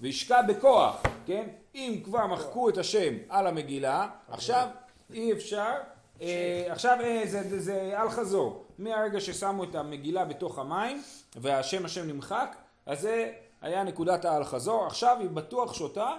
וישקע 0.00 0.42
בכוח, 0.42 1.02
כן? 1.26 1.48
אם 1.74 2.00
כבר 2.04 2.26
מחקו 2.26 2.68
את 2.68 2.78
השם 2.78 3.14
על 3.28 3.46
המגילה, 3.46 4.08
עכשיו 4.28 4.68
אי 5.12 5.32
אפשר, 5.32 5.72
אה, 6.20 6.64
עכשיו 6.68 6.98
אה, 7.00 7.22
זה, 7.24 7.42
זה, 7.42 7.60
זה 7.60 7.92
אל 8.02 8.10
חזור. 8.10 8.64
מהרגע 8.78 9.20
ששמו 9.20 9.64
את 9.64 9.74
המגילה 9.74 10.24
בתוך 10.24 10.58
המים 10.58 11.02
והשם 11.36 11.84
השם 11.84 12.08
נמחק, 12.08 12.56
אז 12.86 13.00
זה 13.00 13.32
היה 13.62 13.84
נקודת 13.84 14.24
האל 14.24 14.44
חזור, 14.44 14.86
עכשיו 14.86 15.16
היא 15.20 15.28
בטוח 15.30 15.74
שותה 15.74 16.12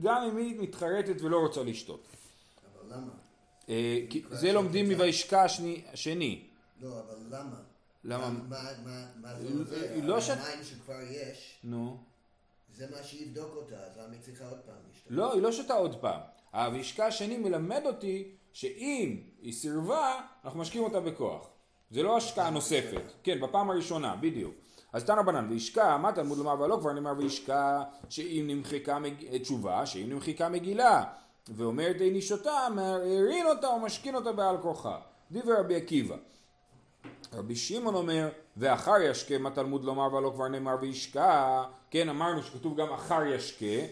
גם 0.00 0.22
אם 0.22 0.36
היא 0.36 0.60
מתחרטת 0.60 1.20
ולא 1.22 1.38
רוצה 1.38 1.62
לשתות. 1.62 2.06
אבל 2.82 2.94
למה? 2.96 3.12
אה, 3.68 4.00
זה 4.30 4.52
לומדים 4.52 4.92
מוישקע 4.92 5.44
השני. 5.92 6.44
לא, 6.80 6.88
אבל 7.00 7.16
למה? 7.30 7.56
למה? 8.04 8.30
מה- 8.30 8.70
מה- 8.84 9.06
מה 9.22 9.34
זה 9.40 9.46
היא- 9.48 9.58
עוזר? 9.60 9.76
לא 10.02 10.20
ש- 10.20 10.30
המים 10.30 10.64
שכבר 10.64 11.00
יש, 11.10 11.58
נו. 11.64 11.96
זה 12.74 12.86
מה 12.90 13.02
שיבדוק 13.02 13.56
אותה, 13.56 13.76
אז 13.76 13.96
למה 13.98 14.12
היא 14.12 14.20
צריכה 14.20 14.48
עוד 14.48 14.58
פעם 14.66 14.74
להשתמש? 14.92 15.12
לא, 15.18 15.32
היא 15.32 15.42
לא 15.42 15.52
שותה 15.52 15.74
עוד 15.74 16.00
פעם. 16.00 16.20
הוישקע 16.54 17.06
השני 17.06 17.36
מלמד 17.36 17.82
אותי 17.86 18.28
שאם 18.52 19.16
היא 19.42 19.52
סירבה, 19.52 20.20
אנחנו 20.44 20.58
משקים 20.60 20.82
אותה 20.82 21.00
בכוח. 21.00 21.46
זה 21.90 22.02
לא 22.02 22.16
השקעה 22.16 22.50
נוספת. 22.50 23.02
כן, 23.22 23.40
בפעם 23.40 23.70
הראשונה, 23.70 24.16
בדיוק. 24.16 24.54
אז 24.92 25.04
תנא 25.04 25.22
בנן, 25.22 25.46
וישקע, 25.50 25.96
מה 25.96 26.12
תלמוד 26.12 26.38
לומר 26.38 26.60
ולא 26.60 26.78
כבר 26.80 26.92
נאמר 26.92 27.12
וישקע 27.18 27.82
שאם 28.08 28.44
נמחקה 28.46 28.98
מג... 28.98 29.36
תשובה, 29.36 29.86
שאם 29.86 30.06
נמחקה 30.08 30.48
מגילה, 30.48 31.04
ואומרת 31.48 31.96
איני 32.00 32.22
שותה, 32.22 32.68
מערערין 32.74 33.46
אותה 33.46 33.68
ומשכין 33.68 34.14
אותה 34.14 34.32
בעל 34.32 34.56
כורחה. 34.58 34.98
דיבר 35.30 35.60
רבי 35.60 35.76
עקיבא. 35.76 36.16
רבי 37.32 37.56
שמעון 37.56 37.94
אומר, 37.94 38.28
ואחר 38.56 39.00
ישקה 39.00 39.38
מה 39.38 39.50
תלמוד 39.50 39.84
לומר 39.84 40.14
ולא 40.14 40.30
כבר 40.34 40.48
נאמר 40.48 40.76
וישקע, 40.80 41.62
כן 41.90 42.08
אמרנו 42.08 42.42
שכתוב 42.42 42.80
גם 42.80 42.92
אחר 42.92 43.26
ישקה, 43.26 43.86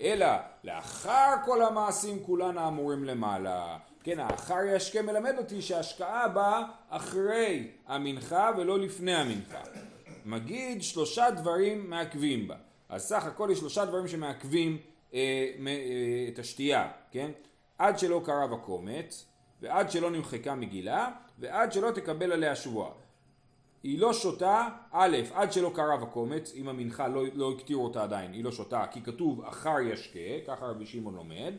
אלא 0.00 0.26
לאחר 0.64 1.34
כל 1.44 1.62
המעשים 1.62 2.24
כולן 2.24 2.58
האמורים 2.58 3.04
למעלה. 3.04 3.78
כן, 4.02 4.20
האחר 4.20 4.64
ישקה 4.74 5.02
מלמד 5.02 5.34
אותי 5.38 5.62
שההשקעה 5.62 6.28
באה 6.28 6.62
אחרי 6.88 7.68
המנחה 7.86 8.50
ולא 8.56 8.78
לפני 8.78 9.14
המנחה. 9.14 9.62
מגיד 10.24 10.82
שלושה 10.82 11.30
דברים 11.30 11.90
מעכבים 11.90 12.48
בה. 12.48 12.56
אז 12.88 13.02
סך 13.02 13.24
הכל 13.24 13.48
יש 13.52 13.58
שלושה 13.58 13.84
דברים 13.84 14.08
שמעכבים 14.08 14.78
אה, 15.14 15.50
מ- 15.58 15.68
אה, 15.68 15.74
את 16.28 16.38
השתייה, 16.38 16.92
כן? 17.10 17.30
עד 17.78 17.98
שלא 17.98 18.22
קרב 18.24 18.52
הקומץ, 18.52 19.26
ועד 19.62 19.90
שלא 19.90 20.10
נמחקה 20.10 20.54
מגילה, 20.54 21.10
ועד 21.38 21.72
שלא 21.72 21.90
תקבל 21.90 22.32
עליה 22.32 22.56
שבועה. 22.56 22.90
היא 23.82 23.98
לא 23.98 24.12
שותה, 24.12 24.68
א', 24.92 25.16
עד 25.34 25.52
שלא 25.52 25.70
קרב 25.74 26.02
הקומץ, 26.02 26.52
אם 26.54 26.68
המנחה 26.68 27.08
לא, 27.08 27.22
לא 27.34 27.52
הקטירו 27.52 27.84
אותה 27.84 28.02
עדיין, 28.02 28.32
היא 28.32 28.44
לא 28.44 28.52
שותה, 28.52 28.84
כי 28.90 29.02
כתוב 29.02 29.44
אחר 29.44 29.80
ישקה, 29.80 30.18
ככה 30.46 30.66
רבי 30.66 30.86
שמעון 30.86 31.14
לומד. 31.14 31.54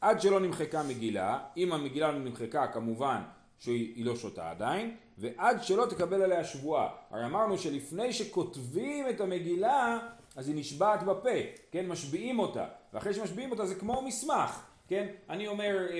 עד 0.00 0.20
שלא 0.20 0.40
נמחקה 0.40 0.82
מגילה, 0.82 1.38
אם 1.56 1.72
המגילה 1.72 2.12
לא 2.12 2.18
נמחקה 2.18 2.66
כמובן 2.66 3.22
שהיא 3.58 3.94
היא 3.96 4.04
לא 4.04 4.16
שותה 4.16 4.50
עדיין, 4.50 4.96
ועד 5.18 5.62
שלא 5.62 5.86
תקבל 5.90 6.22
עליה 6.22 6.44
שבועה. 6.44 6.88
הרי 7.10 7.24
אמרנו 7.24 7.58
שלפני 7.58 8.12
שכותבים 8.12 9.08
את 9.08 9.20
המגילה, 9.20 9.98
אז 10.36 10.48
היא 10.48 10.56
נשבעת 10.56 11.02
בפה, 11.02 11.30
כן, 11.70 11.86
משביעים 11.88 12.38
אותה, 12.38 12.64
ואחרי 12.92 13.14
שמשביעים 13.14 13.50
אותה 13.50 13.66
זה 13.66 13.74
כמו 13.74 14.02
מסמך, 14.02 14.62
כן, 14.88 15.06
אני 15.30 15.48
אומר 15.48 15.86
אה, 15.90 15.96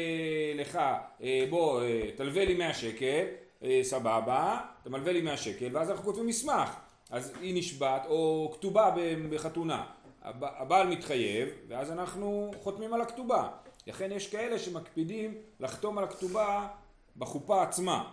לך, 0.54 0.78
אה, 1.22 1.46
בוא, 1.50 1.82
אה, 1.82 2.10
תלווה 2.16 2.44
לי 2.44 2.54
100 2.54 2.74
שקל, 2.74 3.24
אה, 3.62 3.80
סבבה, 3.82 4.60
אתה 4.82 4.90
מלווה 4.90 5.12
לי 5.12 5.20
100 5.20 5.36
שקל, 5.36 5.68
ואז 5.72 5.90
אנחנו 5.90 6.04
כותבים 6.04 6.26
מסמך, 6.26 6.76
אז 7.10 7.32
היא 7.40 7.54
נשבעת, 7.58 8.06
או 8.06 8.50
כתובה 8.54 8.94
בחתונה, 9.30 9.84
הב- 10.22 10.44
הבעל 10.44 10.86
מתחייב, 10.86 11.48
ואז 11.68 11.90
אנחנו 11.90 12.50
חותמים 12.62 12.94
על 12.94 13.00
הכתובה. 13.00 13.48
לכן 13.86 14.12
יש 14.12 14.30
כאלה 14.30 14.58
שמקפידים 14.58 15.34
לחתום 15.60 15.98
על 15.98 16.04
הכתובה 16.04 16.68
בחופה 17.16 17.62
עצמה, 17.62 18.10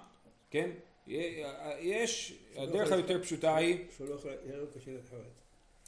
כן? 0.52 0.70
יש, 1.80 2.34
הדרך 2.58 2.92
היותר 2.92 3.24
פשוטה 3.24 3.56
היא, 3.56 3.78
יהיה 4.46 4.58
לו 4.58 4.68
קשה 4.76 4.92
להתחרט. 4.92 5.20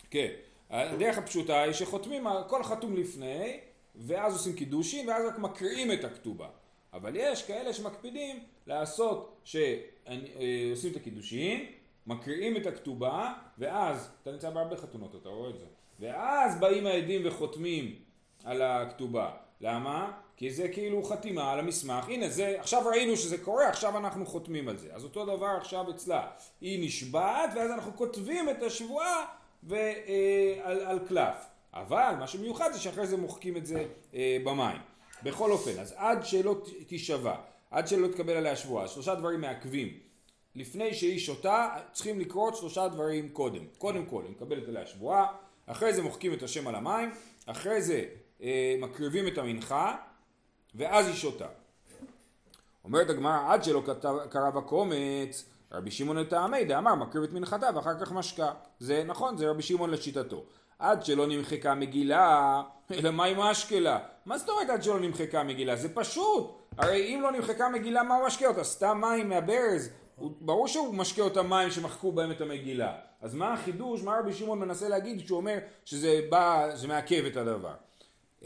כן, 0.09 0.31
הדרך 0.69 1.17
הפשוטה 1.17 1.61
היא 1.61 1.73
שחותמים, 1.73 2.27
הכל 2.27 2.63
חתום 2.63 2.95
לפני, 2.95 3.59
ואז 3.95 4.33
עושים 4.33 4.55
קידושין, 4.55 5.09
ואז 5.09 5.25
רק 5.25 5.39
מקריאים 5.39 5.91
את 5.91 6.03
הכתובה. 6.03 6.47
אבל 6.93 7.11
יש 7.15 7.43
כאלה 7.45 7.73
שמקפידים 7.73 8.43
לעשות, 8.67 9.41
שעושים 9.43 10.91
את 10.91 10.95
הקידושין, 10.95 11.65
מקריאים 12.07 12.57
את 12.57 12.65
הכתובה, 12.65 13.33
ואז, 13.57 14.09
אתה 14.21 14.31
נמצא 14.31 14.49
בהרבה 14.49 14.77
חתונות, 14.77 15.15
אתה 15.15 15.29
רואה 15.29 15.49
את 15.49 15.59
זה, 15.59 15.65
ואז 15.99 16.59
באים 16.59 16.85
העדים 16.85 17.21
וחותמים 17.25 17.95
על 18.43 18.61
הכתובה. 18.61 19.31
למה? 19.61 20.11
כי 20.41 20.51
זה 20.51 20.67
כאילו 20.67 21.03
חתימה 21.03 21.51
על 21.51 21.59
המסמך, 21.59 22.05
הנה 22.07 22.29
זה, 22.29 22.55
עכשיו 22.59 22.83
ראינו 22.85 23.17
שזה 23.17 23.37
קורה, 23.37 23.69
עכשיו 23.69 23.97
אנחנו 23.97 24.25
חותמים 24.25 24.69
על 24.69 24.77
זה. 24.77 24.87
אז 24.93 25.03
אותו 25.03 25.25
דבר 25.25 25.57
עכשיו 25.61 25.91
אצלה, 25.91 26.27
היא 26.61 26.85
נשבעת 26.85 27.49
ואז 27.55 27.71
אנחנו 27.71 27.95
כותבים 27.95 28.49
את 28.49 28.63
השבועה 28.63 29.25
ו, 29.63 29.75
אה, 29.75 30.59
על, 30.63 30.79
על 30.79 30.99
קלף. 31.07 31.35
אבל 31.73 32.13
מה 32.19 32.27
שמיוחד 32.27 32.71
זה 32.73 32.79
שאחרי 32.79 33.07
זה 33.07 33.17
מוחקים 33.17 33.57
את 33.57 33.65
זה 33.65 33.85
אה, 34.13 34.37
במים. 34.43 34.77
בכל 35.23 35.51
אופן, 35.51 35.79
אז 35.79 35.93
עד 35.97 36.25
שלא 36.25 36.61
תישבע, 36.87 37.35
עד 37.71 37.87
שלא 37.87 38.07
תקבל 38.07 38.33
עליה 38.33 38.55
שבועה, 38.55 38.87
שלושה 38.87 39.15
דברים 39.15 39.41
מעכבים. 39.41 39.99
לפני 40.55 40.93
שהיא 40.93 41.19
שותה, 41.19 41.69
צריכים 41.91 42.19
לקרות 42.19 42.55
שלושה 42.55 42.87
דברים 42.87 43.29
קודם. 43.29 43.65
קודם 43.77 44.05
כל, 44.05 44.23
היא 44.23 44.31
מקבלת 44.31 44.67
עליה 44.67 44.85
שבועה, 44.85 45.27
אחרי 45.65 45.93
זה 45.93 46.03
מוחקים 46.03 46.33
את 46.33 46.43
השם 46.43 46.67
על 46.67 46.75
המים, 46.75 47.11
אחרי 47.45 47.81
זה 47.81 48.05
אה, 48.43 48.75
מקריבים 48.79 49.27
את 49.27 49.37
המנחה, 49.37 49.95
ואז 50.75 51.07
היא 51.07 51.15
שותה. 51.15 51.47
אומרת 52.83 53.09
הגמרא, 53.09 53.53
עד 53.53 53.63
שלא 53.63 53.83
קרב 54.29 54.57
הקומץ, 54.57 55.45
רבי 55.71 55.91
שמעון 55.91 56.17
לטעמי 56.17 56.65
דאמר 56.65 56.95
מקריב 56.95 57.23
את 57.23 57.33
מנחתה 57.33 57.69
ואחר 57.75 57.99
כך 57.99 58.11
משקה. 58.11 58.51
זה 58.79 59.03
נכון, 59.05 59.37
זה 59.37 59.49
רבי 59.49 59.63
שמעון 59.63 59.89
לשיטתו. 59.89 60.43
עד 60.79 61.05
שלא 61.05 61.27
נמחקה 61.27 61.75
מגילה, 61.75 62.61
אלא 62.91 63.11
מה 63.11 63.25
עם 63.25 63.39
האשקלה? 63.39 63.99
מה 64.25 64.37
זאת 64.37 64.49
אומרת 64.49 64.69
עד 64.69 64.83
שלא 64.83 64.99
נמחקה 64.99 65.43
מגילה? 65.43 65.75
זה 65.75 65.95
פשוט. 65.95 66.51
הרי 66.77 67.15
אם 67.15 67.21
לא 67.21 67.31
נמחקה 67.31 67.69
מגילה, 67.69 68.03
מה 68.03 68.15
הוא 68.15 68.27
משקה 68.27 68.47
אותה? 68.47 68.63
סתם 68.63 68.97
מים 69.01 69.29
מהברז? 69.29 69.89
הוא, 70.15 70.31
ברור 70.41 70.67
שהוא 70.67 70.95
משקה 70.95 71.21
אותה 71.21 71.41
מים 71.41 71.71
שמחקו 71.71 72.11
בהם 72.11 72.31
את 72.31 72.41
המגילה. 72.41 72.95
אז 73.21 73.35
מה 73.35 73.53
החידוש? 73.53 74.03
מה 74.03 74.19
רבי 74.19 74.33
שמעון 74.33 74.59
מנסה 74.59 74.89
להגיד 74.89 75.21
כשהוא 75.21 75.37
אומר 75.37 75.57
שזה 75.85 76.19
בא, 76.29 76.69
זה 76.73 76.87
מעכב 76.87 77.25
את 77.25 77.37
הדבר? 77.37 77.73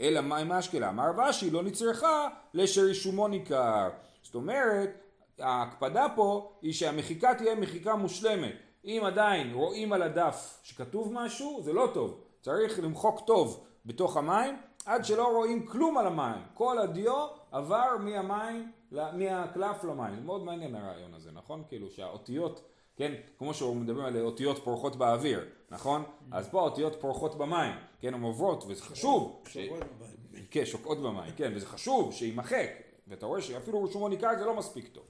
אלא 0.00 0.20
מה 0.20 0.36
עם 0.36 0.52
האשקלה? 0.52 0.88
אמר 0.88 1.10
רש"י 1.16 1.50
לא 1.50 1.62
נצרכה 1.62 2.28
לשרישומו 2.54 3.28
ניכר. 3.28 3.88
זאת 4.22 4.34
אומרת, 4.34 4.90
ההקפדה 5.38 6.06
פה 6.16 6.52
היא 6.62 6.72
שהמחיקה 6.72 7.34
תהיה 7.34 7.54
מחיקה 7.54 7.94
מושלמת. 7.94 8.52
אם 8.84 9.02
עדיין 9.06 9.54
רואים 9.54 9.92
על 9.92 10.02
הדף 10.02 10.60
שכתוב 10.62 11.12
משהו, 11.12 11.60
זה 11.62 11.72
לא 11.72 11.90
טוב. 11.94 12.20
צריך 12.40 12.80
למחוק 12.82 13.20
טוב 13.26 13.66
בתוך 13.86 14.16
המים 14.16 14.56
עד 14.86 15.04
שלא 15.04 15.28
רואים 15.28 15.66
כלום 15.66 15.98
על 15.98 16.06
המים. 16.06 16.42
כל 16.54 16.78
הדיו 16.78 17.26
עבר 17.52 17.96
מהמים, 18.00 18.72
מהקלף 18.92 19.84
למים. 19.84 20.26
מאוד 20.26 20.44
מעניין 20.44 20.74
הרעיון 20.74 21.14
הזה, 21.14 21.30
נכון? 21.32 21.62
כאילו 21.68 21.90
שהאותיות, 21.90 22.60
כן, 22.96 23.14
כמו 23.38 23.54
שמדברים 23.54 24.04
על 24.06 24.20
אותיות 24.20 24.58
פורחות 24.64 24.96
באוויר, 24.96 25.40
נכון? 25.70 26.02
אז 26.32 26.48
פה 26.48 26.60
האותיות 26.60 26.96
פורחות 27.00 27.38
במים, 27.38 27.74
כן, 28.00 28.14
הן 28.14 28.22
עוברות, 28.22 28.64
וזה 28.68 28.82
חשוב. 28.82 29.42
ש- 29.48 29.58
שוקות 29.58 29.78
בבית. 29.98 30.46
כן, 30.50 30.64
שוקעות 30.66 30.98
במים, 30.98 31.32
כן, 31.36 31.52
וזה 31.56 31.66
חשוב 31.66 32.12
שיימחק. 32.12 32.68
ואתה 33.08 33.26
רואה 33.26 33.42
שאפילו 33.42 33.82
רישומו 33.84 34.08
ניכר 34.08 34.28
זה 34.38 34.44
לא 34.44 34.56
מספיק 34.56 34.88
טוב. 34.92 35.04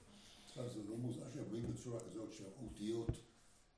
אז 0.59 0.71
זה 0.73 0.79
לא 0.89 0.95
מוזר 0.97 1.21
שאומרים 1.33 1.67
בצורה 1.73 1.99
כזאת 1.99 2.31
שהאותיות, 2.31 3.09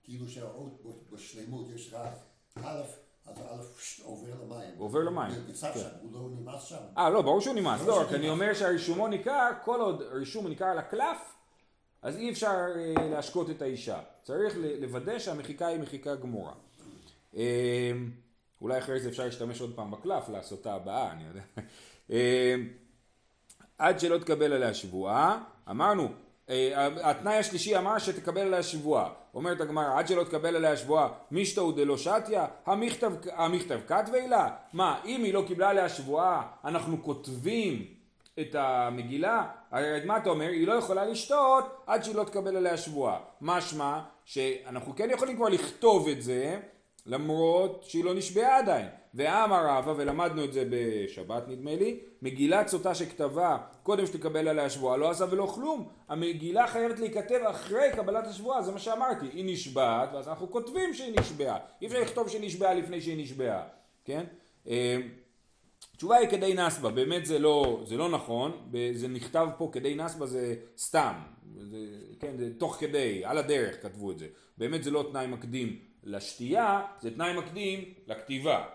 כאילו 0.04 0.28
שהאות 0.28 0.82
בשלמות 1.14 1.66
יש 1.76 1.94
רק 1.94 2.14
א', 2.64 2.82
אז 3.26 3.38
א' 3.40 3.64
עובר 4.04 4.28
למים. 4.44 4.78
עובר 4.78 5.00
למים, 5.00 5.32
כן. 5.48 5.54
שם, 5.56 5.70
הוא 6.02 6.14
לא 6.14 6.20
נמאס 6.40 6.64
שם. 6.64 6.76
אה, 6.98 7.10
לא, 7.10 7.22
ברור 7.22 7.42
שהוא 7.42 7.56
נמאס, 7.56 7.82
ברור 7.82 7.92
לא, 8.00 8.02
רק 8.08 8.14
אני. 8.14 8.30
אומר 8.30 8.54
שהרישומו 8.54 9.08
ניכר, 9.08 9.50
כל 9.66 9.82
עוד 9.82 10.02
רישום 10.02 10.48
ניכר 10.48 10.66
על 10.66 10.78
הקלף, 10.78 11.18
אז 12.02 12.18
אי 12.18 12.30
אפשר 12.30 12.68
אה, 12.76 13.10
להשקות 13.10 13.50
את 13.50 13.62
האישה. 13.62 14.00
צריך 14.24 14.56
לוודא 14.82 15.20
שהמחיקה 15.20 15.68
היא 15.68 15.80
מחיקה 15.80 16.16
גמורה. 16.16 16.54
אה, 17.38 17.92
אולי 18.62 18.78
אחרי 18.78 19.00
זה 19.00 19.10
אפשר 19.10 19.26
להשתמש 19.26 19.62
עוד 19.62 19.76
פעם 19.76 19.92
בקלף 19.92 20.30
לעשות 20.30 20.62
את 20.62 20.68
הבאה, 20.68 21.12
אני 21.12 21.24
יודע. 21.28 21.42
אה, 22.12 22.56
עד 23.78 24.00
שלא 24.00 24.18
תקבל 24.18 24.54
עליה 24.54 24.74
שבועה, 24.74 25.44
אמרנו, 25.70 26.12
התנאי 26.82 27.38
השלישי 27.38 27.78
אמר 27.78 27.98
שתקבל 27.98 28.42
עליה 28.42 28.64
שבועה. 28.64 29.10
אומרת 29.34 29.62
הגמרא, 29.62 30.00
עד 30.00 30.08
שלא 30.08 30.24
תקבל 30.24 30.56
עליה 30.56 30.78
שבועה, 30.78 31.10
מישתאו 31.32 31.72
דלא 31.72 31.98
שתיה, 31.98 32.46
המכתב 32.66 33.80
כתבי 33.88 34.28
לה? 34.28 34.50
מה, 34.74 35.02
אם 35.06 35.24
היא 35.24 35.34
לא 35.34 35.44
קיבלה 35.48 35.70
עליה 35.70 35.90
שבועה, 35.90 36.48
אנחנו 36.64 37.04
כותבים 37.04 37.99
את 38.42 38.56
המגילה? 38.56 39.48
הרי 39.72 40.06
מה 40.06 40.18
אתה 40.18 40.30
אומר? 40.30 40.48
היא 40.48 40.68
לא 40.68 40.74
יכולה 40.74 41.06
לשתות 41.06 41.84
עד 41.88 42.04
שהיא 42.04 42.16
לא 42.16 42.24
תקבל 42.24 42.56
עליה 42.56 42.78
שבועה. 42.78 43.20
משמע 43.42 44.00
שאנחנו 44.26 44.96
כן 44.96 45.10
יכולים 45.12 45.36
כבר 45.36 45.50
לכתוב 45.50 46.08
את 46.08 46.22
זה, 46.22 46.60
למרות 47.06 47.84
שהיא 47.84 48.04
לא 48.04 48.14
נשבעה 48.14 48.58
עדיין. 48.58 48.88
ואמר 49.14 49.66
רבא, 49.68 49.94
ולמדנו 49.98 50.44
את 50.44 50.54
זה 50.54 50.64
בשבת 50.70 51.48
נדמה 51.48 51.76
לי, 51.76 52.00
מגילת 52.22 52.68
סוטה 52.68 52.96
שכתבה 52.96 53.58
קודם 53.84 54.06
שתקבל 54.06 54.48
עליה 54.48 54.70
שבועה, 54.70 54.98
לא 54.98 55.10
עשה 55.10 55.26
ולא 55.30 55.46
כלום. 55.46 55.90
המגילה 56.10 56.68
חייבת 56.68 57.00
להיכתב 57.00 57.40
אחרי 57.50 57.90
קבלת 57.96 58.28
השבועה, 58.28 58.62
זה 58.62 58.72
מה 58.72 58.80
שאמרתי. 58.80 59.26
היא 59.34 59.54
נשבעת, 59.54 60.10
ואז 60.14 60.28
אנחנו 60.28 60.52
כותבים 60.52 60.94
שהיא 60.94 61.20
נשבעה. 61.20 61.58
אי 61.82 61.88
אפשר 61.88 62.02
לכתוב 62.02 62.30
שהיא 62.30 62.42
נשבעה 62.46 62.74
לפני 62.74 63.02
שהיא 63.02 63.24
נשבעה, 63.24 63.64
כן? 64.06 64.24
התשובה 66.00 66.16
היא 66.16 66.30
כדי 66.30 66.54
נסבה, 66.54 66.90
באמת 66.90 67.26
זה 67.26 67.40
לא, 67.40 67.82
זה 67.86 67.98
לא 67.98 68.10
נכון, 68.10 68.70
זה 68.94 69.08
נכתב 69.08 69.48
פה 69.58 69.70
כדי 69.72 69.96
נסבה 69.96 70.26
זה 70.26 70.56
סתם, 70.78 71.14
זה, 71.58 71.78
כן, 72.20 72.38
זה 72.38 72.50
תוך 72.58 72.78
כדי, 72.80 73.26
על 73.26 73.38
הדרך 73.38 73.82
כתבו 73.82 74.12
את 74.12 74.20
זה. 74.20 74.28
באמת 74.58 74.84
זה 74.84 74.92
לא 74.92 75.10
תנאי 75.12 75.28
מקדים 75.28 75.80
לשתייה, 76.04 76.82
זה 77.00 77.12
תנאי 77.12 77.38
מקדים 77.38 77.94
לכתיבה. 78.08 78.66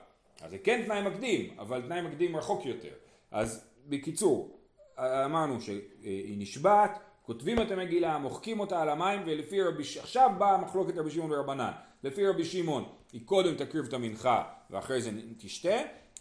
אז 0.43 0.51
זה 0.51 0.59
כן 0.59 0.83
תנאי 0.87 1.03
מקדים, 1.03 1.55
אבל 1.59 1.83
תנאי 1.83 2.01
מקדים 2.01 2.37
רחוק 2.37 2.67
יותר. 2.67 2.93
אז 3.31 3.65
בקיצור, 3.89 4.59
אמרנו 4.99 5.61
שהיא 5.61 6.39
נשבעת, 6.39 6.99
כותבים 7.23 7.63
את 7.63 7.71
המגילה, 7.71 8.19
מוחקים 8.19 8.61
אותה 8.61 8.83
על 8.83 8.89
המים, 8.89 9.21
ולפי 9.27 9.63
רבי, 9.63 9.85
ש- 9.85 9.97
עכשיו 9.99 10.31
באה 10.39 10.59
מחלוקת 10.59 10.97
רבי 10.99 11.11
שמעון 11.11 11.33
ורבנן. 11.33 11.73
לפי 12.03 12.27
רבי 12.27 12.45
שמעון 12.45 12.85
היא 13.13 13.21
קודם 13.25 13.55
תקריב 13.55 13.85
את 13.85 13.93
המנחה 13.93 14.43
ואחרי 14.71 15.03
זה 15.03 15.11
תשתה, 15.39 15.77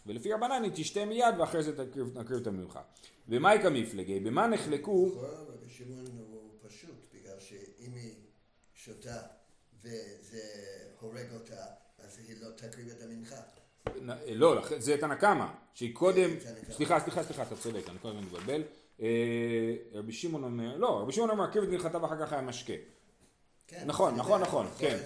ולפי 0.06 0.34
רבנן 0.34 0.64
היא 0.64 0.72
תשתה 0.76 1.06
מיד 1.06 1.36
ואחרי 1.40 1.64
זה 1.64 1.86
תקריב, 1.86 2.24
תקריב 2.24 2.42
את 2.42 2.48
המנחה. 2.48 2.82
ומאי 3.28 3.60
כמפלגי, 3.62 4.20
במה 4.20 4.48
נחלקו, 4.48 5.12
שמעון 5.68 6.06
הוא 6.18 6.52
פשוט, 6.68 7.08
בגלל 7.14 7.40
שאם 7.40 7.94
היא 7.94 8.14
שותה 8.74 9.22
וזה 9.84 10.42
הורג 11.00 11.32
אותה, 11.34 11.66
אז 12.00 12.20
היא 12.28 12.36
לא 12.42 12.50
תקריב 12.56 12.90
את 12.90 13.02
המנחה. 13.02 13.36
לא, 14.28 14.62
זה 14.78 14.98
תנא 14.98 15.16
קמא, 15.16 15.46
שהיא 15.74 15.96
קודם. 15.96 16.30
סליחה, 16.72 17.00
סליחה, 17.00 17.24
סליחה, 17.24 17.44
אתה 17.44 17.56
צודק, 17.56 17.90
אני 17.90 18.00
כל 18.02 18.08
הזמן 18.08 18.22
מתבלבל. 18.24 18.64
אה, 19.02 19.08
רבי 19.94 20.12
שמעון 20.12 20.44
אומר, 20.44 20.78
לא, 20.78 21.02
רבי 21.02 21.12
שמעון 21.12 21.30
אומר, 21.30 21.52
קריב 21.52 21.64
את 21.64 21.70
מנחתה 21.70 22.04
ואחר 22.04 22.26
כך 22.26 22.34
היה 22.34 22.42
משקה. 22.42 22.74
כן, 23.68 23.84
נכון, 23.86 24.16
נכון, 24.16 24.42
נכון, 24.42 24.68
כן. 24.78 24.98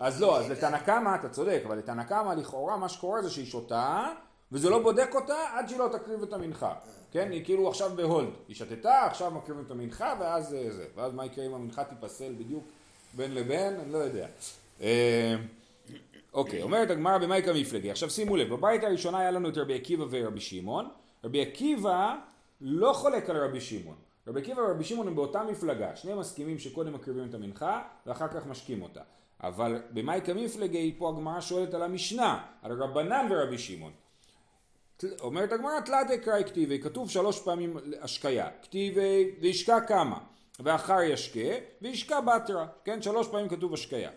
אז 0.00 0.20
לא, 0.20 0.40
אז 0.40 0.50
לתנא 0.50 0.78
קמא 0.78 1.16
אתה 1.20 1.28
צודק, 1.28 1.62
אבל 1.66 1.78
לתנא 1.78 2.04
קמא 2.04 2.32
לכאורה 2.32 2.76
מה 2.76 2.88
שקורה 2.88 3.22
זה 3.22 3.30
שהיא 3.30 3.46
שותה, 3.46 4.12
וזה 4.52 4.70
לא 4.70 4.82
בודק 4.82 5.10
אותה 5.14 5.36
עד 5.54 5.68
שהיא 5.68 5.78
לא 5.78 5.88
תקריב 5.92 6.22
את 6.22 6.32
המנחה. 6.32 6.74
כן, 7.10 7.30
היא 7.30 7.44
כאילו 7.44 7.68
עכשיו 7.68 7.90
בהולד. 7.96 8.28
היא 8.48 8.56
שתתה, 8.56 9.04
עכשיו 9.04 9.30
מקריבים 9.30 9.64
את 9.66 9.70
המנחה, 9.70 10.14
ואז 10.20 10.54
אה, 10.54 10.70
זה. 10.70 10.86
ואז 10.94 11.14
מה 11.14 11.26
יקרה 11.26 11.46
אם 11.46 11.54
המנחה 11.54 11.84
תיפסל 11.84 12.32
בדיוק 12.38 12.64
בין 13.14 13.34
לבין? 13.34 13.80
אני 13.80 13.92
לא 13.92 13.98
יודע. 13.98 14.26
אה, 14.80 15.36
אוקיי, 16.32 16.62
אומרת 16.62 16.90
הגמרא 16.90 17.18
במאי 17.18 17.42
כמפלגי. 17.42 17.90
עכשיו 17.90 18.10
שימו 18.10 18.36
לב, 18.36 18.54
בבית 18.54 18.84
הראשונה 18.84 19.18
היה 19.18 19.30
לנו 19.30 19.48
את 19.48 19.58
רבי 19.58 19.74
עקיבא 19.74 20.04
ורבי 20.10 20.40
שמעון. 20.40 20.88
רבי 21.24 21.42
עקיבא 21.42 22.16
לא 22.60 22.92
חולק 22.92 23.30
על 23.30 23.36
רבי 23.36 23.60
שמעון. 23.60 23.96
רבי 24.26 24.40
עקיבא 24.40 24.60
ורבי 24.60 24.84
שמעון 24.84 25.08
הם 25.08 25.14
באותה 25.14 25.42
מפלגה. 25.42 25.96
שניהם 25.96 26.18
מסכימים 26.18 26.58
שקודם 26.58 26.92
מקריבים 26.92 27.28
את 27.28 27.34
המנחה 27.34 27.82
ואחר 28.06 28.28
כך 28.28 28.46
משקים 28.46 28.82
אותה. 28.82 29.00
אבל 29.42 29.82
במאי 29.90 30.20
כמפלגי 30.24 30.94
פה 30.98 31.08
הגמרא 31.08 31.40
שואלת 31.40 31.74
על 31.74 31.82
המשנה, 31.82 32.44
על 32.62 32.82
רבנן 32.82 33.26
ורבי 33.30 33.58
שמעון. 33.58 33.92
אומרת 35.20 35.52
הגמרא 35.52 35.80
תלת 35.80 36.10
אקראי 36.10 36.44
כתיבי, 36.44 36.78
כתוב 36.78 37.10
שלוש 37.10 37.40
פעמים 37.40 37.76
השקיה, 38.00 38.48
כתיבי 38.62 39.30
וישקע 39.40 39.80
כמה, 39.80 40.18
ואחר 40.60 41.02
ישקה 41.02 41.48
וישקע 41.82 42.20
בתרה, 42.20 42.66
כן 42.84 43.02
שלוש 43.02 43.28
פעמים 43.28 43.48
כתוב 43.48 43.74
השקיה. 43.74 44.10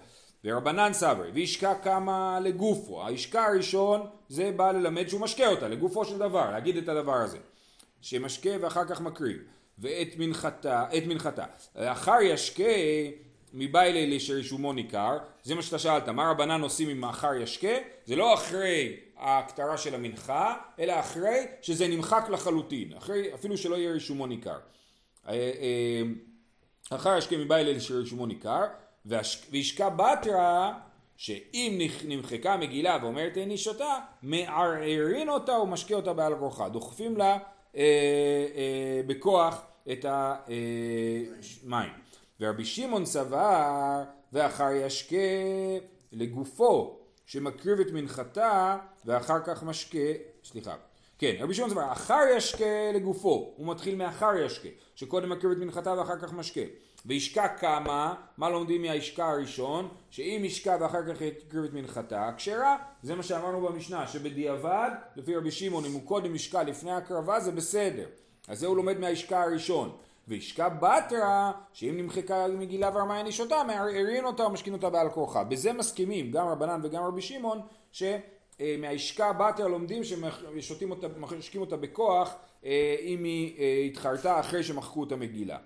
ורבנן 0.43 0.93
סברי, 0.93 1.31
וישקע 1.31 1.73
כמה 1.83 2.39
לגופו, 2.43 3.07
הישקע 3.07 3.43
הראשון 3.43 4.07
זה 4.29 4.51
בא 4.55 4.71
ללמד 4.71 5.07
שהוא 5.07 5.21
משקה 5.21 5.47
אותה, 5.47 5.67
לגופו 5.67 6.05
של 6.05 6.17
דבר, 6.17 6.51
להגיד 6.51 6.77
את 6.77 6.89
הדבר 6.89 7.15
הזה, 7.15 7.37
שמשקה 8.01 8.49
ואחר 8.61 8.85
כך 8.85 9.01
מקריב, 9.01 9.37
ואת 9.79 10.07
מנחתה, 10.17 10.85
את 10.97 11.03
מנחתה, 11.07 11.45
אחר 11.75 12.21
ישקה 12.21 12.63
מביילי 13.53 14.19
שרישומו 14.19 14.73
ניכר, 14.73 15.17
זה 15.43 15.55
מה 15.55 15.61
שאתה 15.61 15.79
שאלת, 15.79 16.09
מה 16.09 16.31
רבנן 16.31 16.61
עושים 16.61 16.89
עם 16.89 17.03
האחר 17.03 17.33
ישקה? 17.33 17.77
זה 18.05 18.15
לא 18.15 18.33
אחרי 18.33 18.97
ההקטרה 19.21 19.77
של 19.77 19.95
המנחה, 19.95 20.55
אלא 20.79 20.99
אחרי 20.99 21.45
שזה 21.61 21.87
נמחק 21.87 22.29
לחלוטין, 22.29 22.93
אחרי, 22.93 23.33
אפילו 23.33 23.57
שלא 23.57 23.75
יהיה 23.75 23.91
רישומו 23.91 24.27
ניכר. 24.27 24.59
אה, 25.27 25.33
אה, 25.33 26.01
אחר 26.89 27.17
ישקה 27.17 27.37
מביילי 27.37 27.79
שרישומו 27.79 28.25
ניכר, 28.25 28.63
וישקע 29.51 29.89
בתרה, 29.89 30.79
שאם 31.15 31.81
נמחקה 32.05 32.57
מגילה 32.57 32.97
ואומרת 33.01 33.37
איני 33.37 33.57
שותה, 33.57 33.99
מערערין 34.21 35.29
אותה 35.29 35.51
ומשקה 35.51 35.95
אותה 35.95 36.13
בעל 36.13 36.35
כורחה, 36.39 36.69
דוחפים 36.69 37.17
לה 37.17 37.37
אה, 37.75 37.81
אה, 38.55 39.01
בכוח 39.07 39.65
את 39.91 40.05
המים. 40.09 41.89
ורבי 42.39 42.65
שמעון 42.65 43.05
סבר, 43.05 44.03
ואחר 44.33 44.71
ישקה 44.71 45.17
לגופו, 46.11 47.00
שמקריב 47.25 47.79
את 47.79 47.91
מנחתה 47.91 48.77
ואחר 49.05 49.39
כך 49.45 49.63
משקה, 49.63 49.97
סליחה, 50.43 50.75
כן, 51.17 51.35
רבי 51.39 51.53
שמעון 51.53 51.71
סבר, 51.71 51.91
אחר 51.91 52.21
ישקה 52.37 52.91
לגופו, 52.93 53.53
הוא 53.57 53.67
מתחיל 53.67 53.95
מאחר 53.95 54.35
ישקה, 54.45 54.69
שקודם 54.95 55.29
מקריב 55.29 55.51
את 55.51 55.57
מנחתה 55.57 55.93
ואחר 55.93 56.19
כך 56.19 56.33
משקה. 56.33 56.61
וישקע 57.05 57.47
כמה, 57.47 58.15
מה 58.37 58.49
לומדים 58.49 58.81
מהישקע 58.81 59.25
הראשון? 59.25 59.87
שאם 60.09 60.41
ישקע 60.45 60.77
ואחר 60.81 61.13
כך 61.13 61.21
יקריב 61.21 61.63
את 61.63 61.73
מנחתה, 61.73 62.31
כשרה, 62.37 62.77
זה 63.03 63.15
מה 63.15 63.23
שאמרנו 63.23 63.61
במשנה, 63.61 64.07
שבדיעבד, 64.07 64.89
לפי 65.15 65.35
רבי 65.35 65.51
שמעון, 65.51 65.85
אם 65.85 65.91
הוא 65.91 66.05
קודם 66.05 66.35
ישקע 66.35 66.63
לפני 66.63 66.91
הקרבה 66.91 67.39
זה 67.39 67.51
בסדר. 67.51 68.05
אז 68.47 68.59
זה 68.59 68.67
הוא 68.67 68.75
לומד 68.77 68.99
מהישקע 68.99 69.41
הראשון. 69.41 69.97
וישקע 70.31 70.69
בתרה, 70.69 71.51
שאם 71.73 71.97
נמחקה 71.97 72.47
מגילה 72.47 72.89
וארמה 72.93 73.17
אין 73.17 73.31
שותה, 73.31 73.63
מערערין 73.67 74.25
אותה 74.25 74.43
ומשכין 74.43 74.73
אותה 74.73 74.89
בעל 74.89 75.09
כורחה. 75.09 75.43
בזה 75.43 75.73
מסכימים 75.73 76.31
גם 76.31 76.47
רבנן 76.47 76.79
וגם 76.83 77.03
רבי 77.03 77.21
שמעון, 77.21 77.61
שמהישקע 77.91 79.31
בתרה 79.31 79.67
לומדים 79.67 80.01
ששותים 80.03 80.91
אותה, 80.91 81.07
אותה 81.59 81.77
בכוח, 81.77 82.35
אה, 82.65 82.95
אם 83.01 83.23
היא 83.23 83.59
אה, 83.59 83.83
התחרתה 83.85 84.39
אחרי 84.39 84.63
שמחקו 84.63 85.03
את 85.03 85.11
המגילה. 85.11 85.57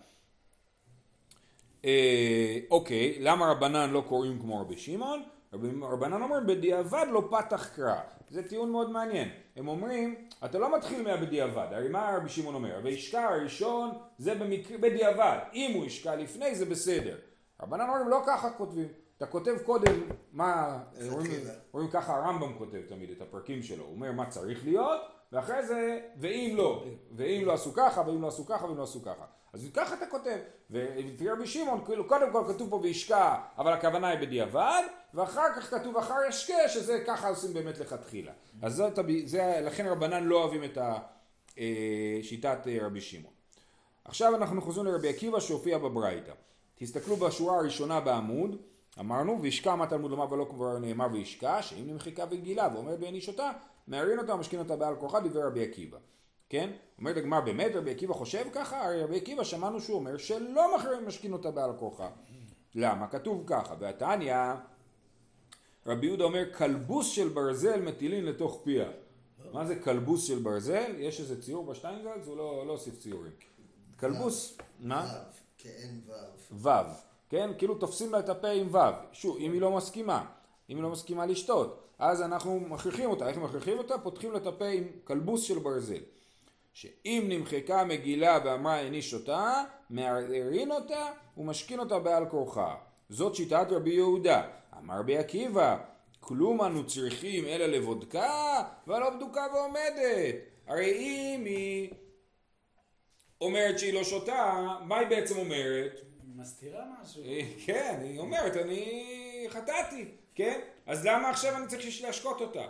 אה, 1.86 2.60
אוקיי, 2.72 3.18
למה 3.20 3.52
רבנן 3.52 3.90
לא 3.90 4.04
קוראים 4.08 4.40
כמו 4.40 4.62
רבי 4.62 4.78
שמעון? 4.78 5.24
רב- 5.56 5.84
רבנן 5.84 6.22
אומרים 6.22 6.48
בדיעבד 6.48 7.06
לא 7.12 7.28
פתח 7.32 7.70
קרא. 7.76 7.96
זה 8.30 8.48
טיעון 8.50 8.72
מאוד 8.72 8.90
מעניין. 8.92 9.30
הם 9.56 9.68
אומרים, 9.68 10.16
אתה 10.46 10.60
לא 10.60 10.76
מתחיל 10.78 11.02
מהבדיעבד, 11.04 11.68
הרי 11.72 11.90
מה 11.90 12.16
רבי 12.18 12.30
שמעון 12.30 12.56
אומר? 12.56 12.80
וישקע 12.84 13.22
הראשון 13.24 13.90
זה 14.18 14.36
במקרה, 14.36 14.78
בדיעבד, 14.78 15.38
אם 15.54 15.72
הוא 15.76 15.86
ישקע 15.86 16.16
לפני 16.16 16.56
זה 16.56 16.66
בסדר. 16.66 17.18
רבנן 17.62 17.90
אומרים 17.90 18.08
לא 18.10 18.22
ככה 18.28 18.50
כותבים, 18.50 18.88
אתה 19.18 19.26
כותב 19.26 19.56
קודם 19.66 19.94
מה, 20.32 20.80
רואים, 21.10 21.32
רואים 21.72 21.90
ככה 21.90 22.16
הרמב"ם 22.16 22.54
כותב 22.58 22.82
תמיד 22.90 23.10
את 23.10 23.22
הפרקים 23.22 23.64
שלו, 23.64 23.84
הוא 23.84 23.94
אומר 23.96 24.12
מה 24.12 24.26
צריך 24.30 24.66
להיות, 24.66 25.02
ואחרי 25.32 25.66
זה, 25.66 26.00
ואם 26.18 26.54
לא, 26.58 26.84
ואם 27.16 27.44
לא 27.46 27.54
עשו 27.54 27.74
ככה, 27.74 28.02
ואם 28.08 28.22
לא 28.22 28.28
עשו 28.28 28.46
ככה, 28.46 28.66
ואם 28.66 28.78
לא 28.78 28.84
עשו 28.84 29.02
ככה. 29.04 29.26
אז 29.56 29.70
ככה 29.74 29.96
אתה 29.96 30.06
כותב, 30.06 30.38
ולפי 30.70 31.30
רבי 31.30 31.48
שמעון, 31.48 31.86
כאילו 31.86 32.08
קודם 32.08 32.32
כל 32.32 32.44
כתוב 32.48 32.70
פה 32.70 32.76
וישקע, 32.76 33.36
אבל 33.58 33.74
הכוונה 33.74 34.08
היא 34.08 34.20
בדיעבד, 34.20 34.84
ואחר 35.14 35.48
כך 35.56 35.70
כתוב 35.70 35.98
אחר 35.98 36.16
ישקה, 36.30 36.54
שזה 36.68 37.04
ככה 37.08 37.30
עושים 37.30 37.54
באמת 37.54 37.78
לכתחילה. 37.78 38.32
אז 38.62 38.76
זאת, 38.76 39.00
זה, 39.26 39.60
לכן 39.62 39.88
רבנן 39.88 40.24
לא 40.24 40.44
אוהבים 40.44 40.64
את 40.64 40.78
שיטת 42.22 42.58
רבי 42.82 43.02
שמעון. 43.02 43.34
עכשיו 44.06 44.36
אנחנו 44.36 44.62
חוזרים 44.62 44.86
לרבי 44.86 45.10
עקיבא 45.10 45.40
שהופיע 45.40 45.78
בברייתא. 45.78 46.32
תסתכלו 46.76 47.16
בשורה 47.16 47.58
הראשונה 47.58 48.00
בעמוד, 48.00 48.58
אמרנו, 49.00 49.42
וישקע 49.42 49.76
מה 49.76 49.88
תלמוד 49.88 50.12
לומר 50.12 50.34
ולא 50.34 50.48
כבר 50.50 50.80
נאמר 50.80 51.08
וישקע, 51.12 51.62
שאם 51.62 51.84
נמחקה 51.88 52.26
וגילה 52.30 52.70
ואומרת 52.74 52.98
ואין 53.02 53.16
אישותה, 53.16 53.52
מערין 53.88 54.20
אותה 54.20 54.36
ומשכין 54.36 54.60
אותה 54.60 54.76
בעל 54.76 54.96
כורחה, 54.96 55.20
דברי 55.20 55.44
רבי 55.44 55.64
עקיבא. 55.64 55.98
כן? 56.50 56.72
אומרת 57.00 57.18
הגמר, 57.18 57.42
באמת 57.42 57.72
רבי 57.76 57.92
עקיבא 57.92 58.14
חושב 58.14 58.46
ככה? 58.54 58.86
הרי 58.86 59.04
רבי 59.04 59.18
עקיבא 59.18 59.44
שמענו 59.44 59.82
שהוא 59.82 59.96
אומר 59.96 60.18
שלא 60.18 60.76
מחרים 60.76 61.08
משכין 61.08 61.34
אותה 61.34 61.52
בעל 61.52 61.72
כורחה. 61.80 62.10
למה? 62.76 63.08
כתוב 63.08 63.44
ככה, 63.48 63.76
והתניא, 63.80 64.36
רבי 65.86 66.06
יהודה 66.06 66.24
אומר, 66.24 66.54
כלבוס 66.54 67.08
של 67.08 67.30
ברזל 67.30 67.82
מטילין 67.82 68.26
לתוך 68.26 68.62
פיה. 68.64 68.90
מה 69.52 69.66
זה 69.66 69.76
כלבוס 69.76 70.24
של 70.24 70.40
ברזל? 70.40 70.92
יש 70.98 71.20
איזה 71.20 71.42
ציור 71.42 71.66
בשטיינזלץ? 71.66 72.28
הוא 72.28 72.38
לא, 72.38 72.68
לא 72.68 72.72
הוסיף 72.72 73.00
ציורים. 73.00 73.32
כלבוס, 74.00 74.58
מה? 74.80 75.14
כאין 75.58 76.02
וו. 76.08 76.14
וו, 76.52 76.94
כן? 77.30 77.50
כאילו 77.58 77.76
תופסים 77.76 78.12
לה 78.12 78.20
את 78.20 78.30
הפה 78.30 78.48
עם 78.48 78.68
וו. 78.68 78.80
שוב, 79.12 79.38
אם 79.38 79.54
היא 79.54 79.62
לא 79.62 79.72
מסכימה, 79.72 80.26
אם 80.70 80.76
היא 80.76 80.84
לא 80.84 80.90
מסכימה 80.90 81.26
לשתות, 81.26 81.82
אז 82.00 82.22
אנחנו 82.22 82.60
מכריחים 82.60 83.10
אותה. 83.10 83.30
איך 83.30 83.38
מכריחים 83.38 83.78
אותה? 83.78 83.98
פותחים 83.98 84.32
לה 84.32 84.38
את 84.38 84.48
הפה 84.48 84.66
עם 84.66 84.84
כלבוס 85.04 85.42
של 85.42 85.60
ברזל. 85.60 86.02
שאם 86.76 87.26
נמחקה 87.30 87.84
מגילה 87.84 88.40
ואמרה 88.46 88.80
איני 88.80 89.02
שותה, 89.02 89.64
מערערין 89.90 90.72
אותה 90.72 91.12
ומשכין 91.38 91.80
אותה 91.80 92.00
בעל 92.00 92.30
כורחה. 92.30 92.76
זאת 93.10 93.36
שיטת 93.36 93.68
רבי 93.70 93.94
יהודה. 93.94 94.48
אמר 94.78 95.00
רבי 95.00 95.18
עקיבא, 95.18 95.78
כלום 96.20 96.62
אנו 96.62 96.88
צריכים 96.88 97.46
אלא 97.46 97.66
לבודקה, 97.66 98.64
ולא 98.88 99.10
בדוקה 99.10 99.46
ועומדת. 99.54 100.36
הרי 100.68 100.92
אם 100.92 101.46
היא 101.46 101.90
אומרת 103.42 103.80
שהיא 103.80 103.94
לא 103.94 104.04
שותה, 104.04 104.68
מה 104.82 104.98
היא 104.98 105.08
בעצם 105.08 105.38
אומרת? 105.38 106.02
מסתירה 106.36 106.86
משהו. 107.02 107.24
אה, 107.24 107.42
כן, 107.66 108.00
היא 108.04 108.20
אומרת, 108.20 108.58
אני 108.58 109.48
חטאתי, 109.50 110.06
כן? 110.36 110.60
אז 110.86 111.06
למה 111.06 111.30
עכשיו 111.30 111.58
אני 111.58 111.68
צריך 111.68 112.02
להשקות 112.02 112.42
אותה? 112.42 112.66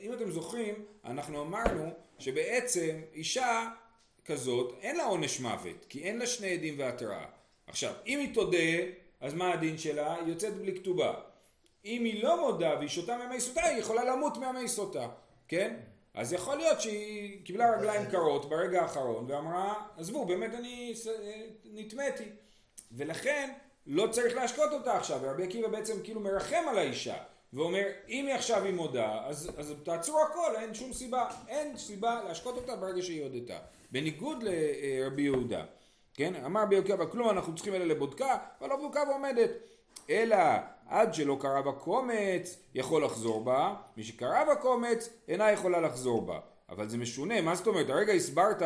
אם 0.00 0.12
אתם 0.12 0.30
זוכרים, 0.30 0.74
אנחנו 1.04 1.42
אמרנו 1.42 1.90
שבעצם 2.18 3.00
אישה 3.14 3.68
כזאת 4.24 4.74
אין 4.80 4.96
לה 4.96 5.04
עונש 5.04 5.40
מוות, 5.40 5.84
כי 5.88 6.02
אין 6.02 6.18
לה 6.18 6.26
שני 6.26 6.52
עדים 6.52 6.74
והתראה. 6.78 7.24
עכשיו, 7.66 7.92
אם 8.06 8.18
היא 8.18 8.34
תודה, 8.34 8.58
אז 9.20 9.34
מה 9.34 9.52
הדין 9.52 9.78
שלה? 9.78 10.14
היא 10.14 10.28
יוצאת 10.28 10.54
בלי 10.54 10.74
כתובה. 10.74 11.14
אם 11.84 12.04
היא 12.04 12.24
לא 12.24 12.40
מודה 12.40 12.74
והיא 12.78 12.88
שותה 12.88 13.16
מימי 13.16 13.40
סוטה, 13.40 13.64
היא 13.64 13.78
יכולה 13.78 14.04
למות 14.04 14.36
מימי 14.36 14.68
סוטה, 14.68 15.08
כן? 15.48 15.76
אז 16.14 16.32
יכול 16.32 16.56
להיות 16.56 16.80
שהיא 16.80 17.44
קיבלה 17.44 17.76
רגליים 17.76 18.10
קרות 18.10 18.48
ברגע 18.48 18.82
האחרון 18.82 19.30
ואמרה, 19.30 19.74
עזבו, 19.96 20.24
באמת 20.24 20.54
אני 20.54 20.94
נטמאתי. 21.64 22.24
ולכן 22.92 23.52
לא 23.86 24.06
צריך 24.10 24.34
להשקות 24.34 24.72
אותה 24.72 24.96
עכשיו, 24.96 25.18
ורבי 25.22 25.44
עקיבא 25.44 25.68
בעצם 25.68 26.02
כאילו 26.04 26.20
מרחם 26.20 26.64
על 26.68 26.78
האישה. 26.78 27.16
ואומר, 27.54 27.84
אם 28.08 28.26
היא 28.26 28.34
עכשיו 28.34 28.64
היא 28.64 28.74
מודה, 28.74 29.20
אז, 29.26 29.50
אז 29.56 29.74
תעצרו 29.82 30.20
הכל, 30.20 30.56
אין 30.56 30.74
שום 30.74 30.92
סיבה. 30.92 31.28
אין 31.48 31.76
סיבה 31.76 32.22
להשקות 32.28 32.56
אותה 32.56 32.76
ברגע 32.76 33.02
שהיא 33.02 33.22
הודתה. 33.22 33.58
בניגוד 33.90 34.42
לרבי 34.42 35.22
יהודה. 35.22 35.64
כן? 36.14 36.34
אמר 36.44 36.62
רבי 36.62 36.78
עקיבא, 36.78 37.06
כלום 37.06 37.30
אנחנו 37.30 37.54
צריכים 37.54 37.74
אלה 37.74 37.84
לבודקה, 37.84 38.36
אבל 38.60 38.68
לא 38.68 38.76
בדוקה 38.76 39.00
ועומדת. 39.08 39.50
אלא 40.10 40.36
עד 40.88 41.14
שלא 41.14 41.36
קרה 41.40 41.62
בקומץ, 41.62 42.58
יכול 42.74 43.04
לחזור 43.04 43.44
בה, 43.44 43.74
מי 43.96 44.04
שקרה 44.04 44.44
בקומץ, 44.54 45.08
אינה 45.28 45.52
יכולה 45.52 45.80
לחזור 45.80 46.22
בה. 46.26 46.38
אבל 46.68 46.88
זה 46.88 46.98
משונה, 46.98 47.40
מה 47.40 47.54
זאת 47.54 47.66
אומרת? 47.66 47.90
הרגע 47.90 48.12
הסברת 48.12 48.62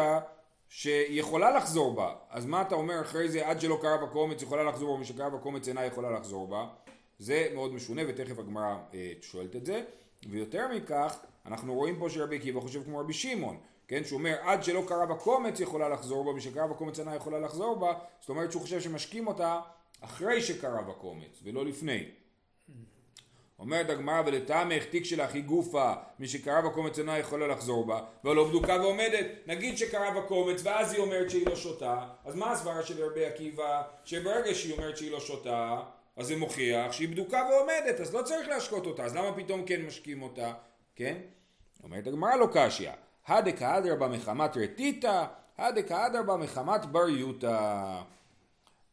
שהיא 0.68 1.20
יכולה 1.20 1.50
לחזור 1.50 1.94
בה, 1.94 2.14
אז 2.30 2.46
מה 2.46 2.62
אתה 2.62 2.74
אומר 2.74 3.00
אחרי 3.00 3.28
זה, 3.28 3.48
עד 3.48 3.60
שלא 3.60 3.78
קרה 3.82 3.96
בקומץ 3.96 4.42
יכולה 4.42 4.62
לחזור 4.62 4.92
בה, 4.92 4.98
מי 4.98 5.04
שקרה 5.04 5.30
בקומץ 5.30 5.68
אינה 5.68 5.84
יכולה 5.84 6.10
לחזור 6.10 6.46
בה? 6.46 6.66
זה 7.18 7.48
מאוד 7.54 7.72
משונה 7.74 8.02
ותכף 8.08 8.38
הגמרא 8.38 8.76
אה, 8.94 9.12
שואלת 9.22 9.56
את 9.56 9.66
זה. 9.66 9.82
ויותר 10.30 10.68
מכך, 10.74 11.18
אנחנו 11.46 11.74
רואים 11.74 11.98
פה 11.98 12.10
שרבי 12.10 12.36
עקיבא 12.36 12.60
חושב 12.60 12.84
כמו 12.84 12.98
רבי 12.98 13.12
שמעון, 13.12 13.56
כן, 13.88 14.04
שהוא 14.04 14.18
אומר 14.18 14.36
עד 14.42 14.64
שלא 14.64 14.84
קרה 14.88 15.06
בקומץ 15.06 15.60
יכולה 15.60 15.88
לחזור 15.88 16.24
בה, 16.24 16.32
משקרה 16.32 16.66
בקומץ 16.66 16.98
אינה 16.98 17.14
יכולה 17.14 17.38
לחזור 17.38 17.76
בה, 17.76 17.92
זאת 18.20 18.28
אומרת 18.28 18.52
שהוא 18.52 18.62
חושב 18.62 18.80
שמשקים 18.80 19.26
אותה 19.26 19.60
אחרי 20.00 20.42
שקרה 20.42 20.82
בקומץ 20.82 21.40
ולא 21.42 21.64
לפני. 21.64 22.04
אומרת 23.58 23.90
הגמרא 23.90 24.22
ולטעמך 24.26 24.84
תיק 24.84 25.04
שלך 25.04 25.34
היא 25.34 25.42
גופה 25.42 25.92
מי 26.18 26.28
שקרה 26.28 26.62
בקומץ 26.62 26.98
אינה 26.98 27.18
יכולה 27.18 27.46
לחזור 27.46 27.86
בה 27.86 28.00
ולא 28.24 28.48
בדוקה 28.48 28.76
ועומדת 28.80 29.26
נגיד 29.46 29.78
שקרה 29.78 30.20
בקומץ 30.20 30.60
ואז 30.64 30.92
היא 30.92 31.00
אומרת 31.00 31.30
שהיא 31.30 31.46
לא 31.46 31.56
שותה 31.56 32.08
אז 32.24 32.34
מה 32.34 32.52
הסברה 32.52 32.82
של 32.82 33.04
רבי 33.04 33.24
עקיבא 33.24 33.82
שברגע 34.04 34.54
שהיא 34.54 34.72
אומרת 34.72 34.96
שהיא 34.96 35.10
לא 35.10 35.20
שותה 35.20 35.80
אז 36.18 36.26
זה 36.26 36.36
מוכיח 36.36 36.92
שהיא 36.92 37.08
בדוקה 37.08 37.48
ועומדת, 37.50 38.00
אז 38.00 38.14
לא 38.14 38.22
צריך 38.22 38.48
להשקות 38.48 38.86
אותה, 38.86 39.04
אז 39.04 39.16
למה 39.16 39.32
פתאום 39.36 39.64
כן 39.64 39.82
משקים 39.82 40.22
אותה, 40.22 40.52
כן? 40.96 41.16
אומרת 41.84 42.06
הגמרא 42.06 42.36
לא 42.36 42.48
קשיא, 42.52 42.90
הדקה 43.26 43.78
אדרבה 43.78 44.08
מחמת 44.08 44.56
רטיטה, 44.56 45.26
הדקה 45.58 46.06
אדרבה 46.06 46.36
מחמת 46.36 46.84
בריותא. 46.86 48.00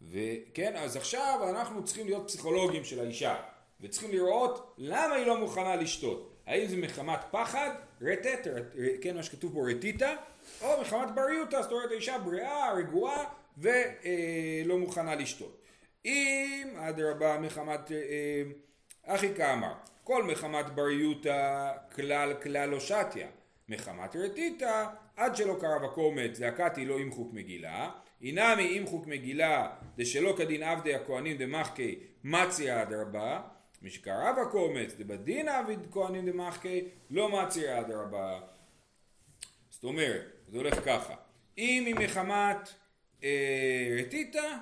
וכן, 0.01 0.75
אז 0.75 0.95
עכשיו 0.95 1.39
אנחנו 1.49 1.83
צריכים 1.83 2.05
להיות 2.05 2.27
פסיכולוגים 2.27 2.83
של 2.83 2.99
האישה, 2.99 3.35
וצריכים 3.81 4.11
לראות 4.11 4.73
למה 4.77 5.15
היא 5.15 5.25
לא 5.25 5.37
מוכנה 5.37 5.75
לשתות. 5.75 6.31
האם 6.47 6.67
זה 6.67 6.77
מחמת 6.77 7.19
פחד, 7.31 7.69
רטט, 8.01 8.47
כן, 9.01 9.15
מה 9.15 9.23
שכתוב 9.23 9.53
פה 9.53 9.69
רטיטה, 9.69 10.15
או 10.61 10.81
מחמת 10.81 11.15
בריותא, 11.15 11.61
זאת 11.61 11.71
אומרת 11.71 11.91
האישה 11.91 12.17
בריאה, 12.17 12.73
רגועה, 12.73 13.23
ולא 13.57 14.77
מוכנה 14.77 15.15
לשתות. 15.15 15.64
אם 16.05 16.67
אדרבה 16.77 17.37
מחמת 17.39 17.91
אה, 17.91 18.43
אחי 19.05 19.35
כאמר 19.35 19.73
כל 20.03 20.23
מחמת 20.23 20.69
בריותא 20.75 21.71
כלל 21.95 22.33
כלל 22.43 22.69
לא 22.69 22.79
שתיה. 22.79 23.27
מחמת 23.69 24.15
רטיתא 24.15 24.85
עד 25.15 25.35
שלא 25.35 25.57
קרה 25.59 25.79
בקומץ 25.79 26.37
זעקתי 26.37 26.85
לא 26.85 26.97
אימחוק 26.97 27.33
מגילה. 27.33 27.91
אינמי 28.21 28.63
אימחוק 28.63 29.07
מגילה 29.07 29.69
דשלא 29.97 30.33
כדין 30.37 30.63
עבדי 30.63 30.95
הכהנים 30.95 31.37
דמחקי 31.37 31.99
מציה 32.23 32.81
אדרבה. 32.81 33.41
משקרא 33.81 34.31
בקומץ 34.31 34.93
דבדין 34.97 35.47
עביד 35.47 35.79
כהנים 35.91 36.31
דמחקי 36.31 36.81
לא 37.09 37.29
מציה 37.29 37.79
אדרבה. 37.79 38.39
זאת 39.69 39.83
אומרת 39.83 40.25
זה 40.47 40.57
הולך 40.57 40.85
ככה. 40.85 41.15
אם 41.57 41.83
היא 41.85 41.95
מחמת 41.95 42.69
אה, 43.23 43.97
רטיתא 43.99 44.57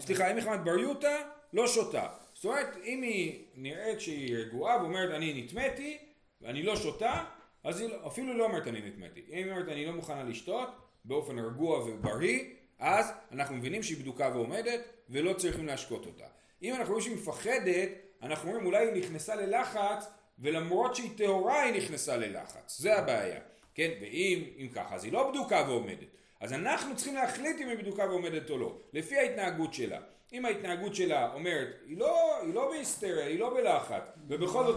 סליחה, 0.00 0.30
אם 0.30 0.36
היא 0.36 0.44
מחמת 0.44 0.64
בריותא, 0.64 1.22
לא 1.52 1.66
שותה. 1.66 2.08
זאת 2.34 2.44
אומרת, 2.44 2.76
אם 2.84 3.02
היא 3.02 3.44
נראית 3.54 4.00
שהיא 4.00 4.36
רגועה 4.36 4.82
ואומרת 4.82 5.10
אני 5.10 5.42
נטמאתי 5.42 5.98
ואני 6.40 6.62
לא 6.62 6.76
שותה, 6.76 7.24
אז 7.64 7.80
היא 7.80 7.88
לא, 7.88 8.06
אפילו 8.06 8.34
לא 8.34 8.44
אומרת 8.44 8.66
אני 8.66 8.80
נטמאתי. 8.88 9.20
אם 9.28 9.34
היא 9.34 9.50
אומרת 9.50 9.68
אני 9.68 9.86
לא 9.86 9.92
מוכנה 9.92 10.24
לשתות 10.24 10.68
באופן 11.04 11.38
רגוע 11.38 11.78
ובריא, 11.78 12.44
אז 12.78 13.12
אנחנו 13.32 13.56
מבינים 13.56 13.82
שהיא 13.82 13.98
בדוקה 13.98 14.30
ועומדת 14.34 14.80
ולא 15.10 15.32
צריכים 15.32 15.66
להשקות 15.66 16.06
אותה. 16.06 16.26
אם 16.62 16.74
אנחנו 16.74 16.94
רואים 16.94 17.04
שהיא 17.04 17.16
מפחדת, 17.16 17.88
אנחנו 18.22 18.48
אומרים 18.48 18.66
אולי 18.66 18.86
היא 18.86 19.02
נכנסה 19.02 19.34
ללחץ 19.34 20.06
ולמרות 20.38 20.96
שהיא 20.96 21.10
טהורה 21.16 21.62
היא 21.62 21.82
נכנסה 21.82 22.16
ללחץ. 22.16 22.78
זה 22.78 22.98
הבעיה. 22.98 23.40
כן, 23.74 23.90
ואם 24.00 24.44
אם 24.58 24.68
ככה 24.68 24.94
אז 24.94 25.04
היא 25.04 25.12
לא 25.12 25.30
בדוקה 25.30 25.64
ועומדת. 25.68 26.08
אז 26.40 26.52
אנחנו 26.52 26.96
צריכים 26.96 27.14
להחליט 27.14 27.56
אם 27.60 27.68
היא 27.68 27.78
בדוקה 27.78 28.04
ועומדת 28.04 28.50
או 28.50 28.58
לא, 28.58 28.78
לפי 28.92 29.16
ההתנהגות 29.16 29.74
שלה. 29.74 30.00
אם 30.32 30.44
ההתנהגות 30.44 30.94
שלה 30.94 31.34
אומרת, 31.34 31.68
היא 31.86 31.98
לא, 31.98 32.40
היא 32.42 32.54
לא 32.54 32.70
בהיסטריה, 32.70 33.26
היא 33.26 33.40
לא 33.40 33.54
בלחץ, 33.54 34.02
ובכל 34.28 34.64
זאת... 34.64 34.76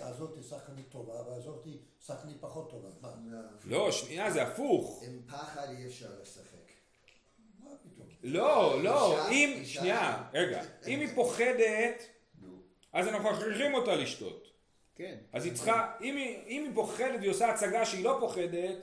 הזאת 0.00 0.34
היא 0.36 0.42
שחקנית 0.42 0.86
טובה, 0.90 1.30
והזאת 1.30 1.64
היא 1.64 1.78
שחקנית 2.06 2.36
פחות 2.40 2.70
טובה. 2.70 2.88
לא, 3.64 3.92
שנייה, 3.92 4.30
זה 4.30 4.42
הפוך. 4.42 5.02
עם 5.06 5.20
פחד 5.26 5.68
אי 5.78 5.86
אפשר 5.86 6.08
לשחק. 6.22 6.58
לא, 8.22 8.82
לא, 8.82 9.28
אם, 9.30 9.62
שנייה, 9.64 10.24
רגע, 10.32 10.62
אם 10.86 11.00
היא 11.00 11.08
פוחדת, 11.14 12.02
אז 12.92 13.08
אנחנו 13.08 13.30
מכריחים 13.30 13.74
אותה 13.74 13.94
לשתות. 13.94 14.52
כן. 14.94 15.16
אז 15.32 15.44
היא 15.44 15.54
צריכה, 15.54 15.92
אם 16.00 16.16
היא 16.46 16.70
פוחדת 16.74 17.18
והיא 17.18 17.30
עושה 17.30 17.48
הצגה 17.48 17.86
שהיא 17.86 18.04
לא 18.04 18.16
פוחדת, 18.20 18.76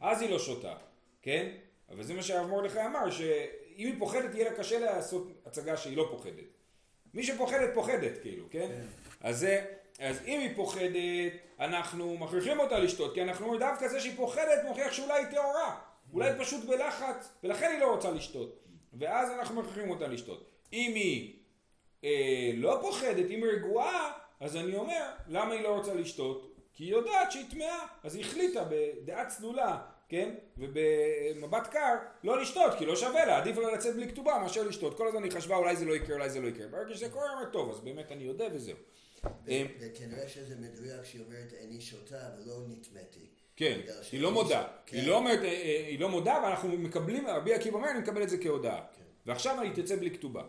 אז 0.00 0.22
היא 0.22 0.30
לא 0.30 0.38
שותה, 0.38 0.74
כן? 1.22 1.48
אבל 1.90 2.02
זה 2.02 2.14
מה 2.14 2.22
שהרב 2.22 2.50
מרדכי 2.50 2.80
אמר, 2.80 3.10
שאם 3.10 3.86
היא 3.86 3.94
פוחדת 3.98 4.34
יהיה 4.34 4.50
לה 4.50 4.56
קשה 4.56 4.78
לעשות 4.78 5.28
הצגה 5.46 5.76
שהיא 5.76 5.96
לא 5.96 6.08
פוחדת. 6.10 6.44
מי 7.14 7.22
שפוחדת 7.22 7.74
פוחדת 7.74 8.22
כאילו, 8.22 8.44
כן? 8.50 8.70
אז 9.20 9.38
זה, 9.38 9.64
אז 9.98 10.20
אם 10.26 10.40
היא 10.40 10.56
פוחדת, 10.56 11.32
אנחנו 11.60 12.16
מכריחים 12.18 12.60
אותה 12.60 12.78
לשתות, 12.78 13.14
כי 13.14 13.22
אנחנו 13.22 13.44
אומרים 13.44 13.60
דווקא 13.60 13.88
זה 13.88 14.00
שהיא 14.00 14.16
פוחדת 14.16 14.64
מוכיח 14.64 14.92
שאולי 14.92 15.18
היא 15.18 15.26
טהורה, 15.26 15.78
אולי 16.12 16.30
היא 16.30 16.38
פשוט 16.38 16.64
בלחץ, 16.64 17.28
ולכן 17.44 17.70
היא 17.70 17.78
לא 17.78 17.94
רוצה 17.94 18.10
לשתות. 18.10 18.58
ואז 18.92 19.30
אנחנו 19.30 19.62
מכריחים 19.62 19.90
אותה 19.90 20.06
לשתות. 20.06 20.50
אם 20.72 20.92
היא 20.94 21.36
אה, 22.04 22.50
לא 22.54 22.78
פוחדת, 22.80 23.30
אם 23.30 23.44
היא 23.44 23.52
רגועה, 23.52 24.12
אז 24.40 24.56
אני 24.56 24.76
אומר, 24.76 25.10
למה 25.28 25.54
היא 25.54 25.62
לא 25.62 25.68
רוצה 25.68 25.94
לשתות? 25.94 26.56
כי 26.74 26.84
היא 26.84 26.92
יודעת 26.92 27.32
שהיא 27.32 27.50
טמאה, 27.50 27.86
אז 28.02 28.14
היא 28.14 28.24
החליטה 28.24 28.64
בדעה 28.70 29.26
צלולה, 29.26 29.78
כן? 30.12 30.34
ובמבט 30.58 31.66
קר, 31.66 31.94
לא 32.24 32.40
לשתות, 32.42 32.72
כי 32.78 32.86
לא 32.86 32.96
שווה 32.96 33.24
לה, 33.24 33.38
עדיף 33.38 33.56
לה 33.56 33.72
לצאת 33.72 33.96
בלי 33.96 34.08
כתובה 34.08 34.38
מאשר 34.42 34.62
לשתות. 34.62 34.96
כל 34.96 35.08
הזמן 35.08 35.24
היא 35.24 35.32
חשבה 35.32 35.56
אולי 35.56 35.76
זה 35.76 35.84
לא 35.84 35.96
יקרה, 35.96 36.16
אולי 36.16 36.30
זה 36.30 36.40
לא 36.40 36.48
יקרה. 36.48 36.68
ברגע 36.68 36.94
שזה 36.94 37.08
קורה, 37.08 37.24
היא 37.24 37.34
אומרת, 37.34 37.52
טוב, 37.52 37.70
אז 37.70 37.80
באמת 37.80 38.12
אני 38.12 38.24
יודע 38.24 38.48
וזהו. 38.52 38.76
אה, 39.48 39.64
וכנראה 39.80 40.28
שזה 40.28 40.54
מדויק 40.56 41.04
שהיא 41.04 41.22
אומרת 41.26 41.52
איני 41.60 41.80
שותה 41.80 42.30
ולא 42.38 42.54
נטמאתי. 42.68 43.26
כן, 43.56 43.80
בגלל 43.82 43.94
היא 43.94 44.02
שהיא 44.02 44.20
לא 44.20 44.30
מודה. 44.30 44.68
כן. 44.86 44.96
היא 44.96 45.08
לא 45.08 45.16
אומרת, 45.16 45.38
אה, 45.38 45.44
אה, 45.44 45.84
היא 45.88 46.00
לא 46.00 46.08
מודה, 46.08 46.40
ואנחנו 46.44 46.68
מקבלים, 46.68 47.26
רבי 47.26 47.54
עקיבא 47.54 47.76
אומר, 47.76 47.90
אני 47.90 47.98
מקבל 47.98 48.22
את 48.22 48.28
זה 48.28 48.38
כהודעה. 48.38 48.80
כן. 48.96 49.02
ועכשיו 49.26 49.60
אני 49.60 49.70
תצא 49.74 49.96
בלי 49.96 50.10
כתובה. 50.10 50.42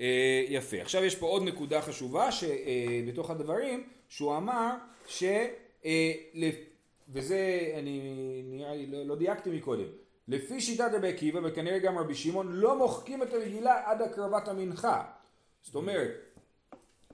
אה, 0.00 0.44
יפה. 0.48 0.82
עכשיו 0.82 1.04
יש 1.04 1.16
פה 1.16 1.26
עוד 1.26 1.42
נקודה 1.42 1.82
חשובה 1.82 2.32
שבתוך 2.32 3.30
הדברים, 3.30 3.88
שהוא 4.08 4.36
אמר 4.36 4.70
ש... 5.06 5.24
וזה, 7.08 7.72
אני 7.78 8.00
נראה 8.44 8.74
לי, 8.74 8.86
לא, 8.86 9.06
לא 9.06 9.16
דייקתי 9.16 9.50
מקודם. 9.50 9.88
לפי 10.28 10.60
שיטת 10.60 10.90
רבי 10.92 11.08
עקיבא, 11.08 11.40
וכנראה 11.44 11.78
גם 11.78 11.98
רבי 11.98 12.14
שמעון, 12.14 12.52
לא 12.52 12.78
מוחקים 12.78 13.22
את 13.22 13.34
המגילה 13.34 13.90
עד 13.90 14.02
הקרבת 14.02 14.48
המנחה. 14.48 15.04
זאת 15.62 15.74
אומרת, 15.74 16.10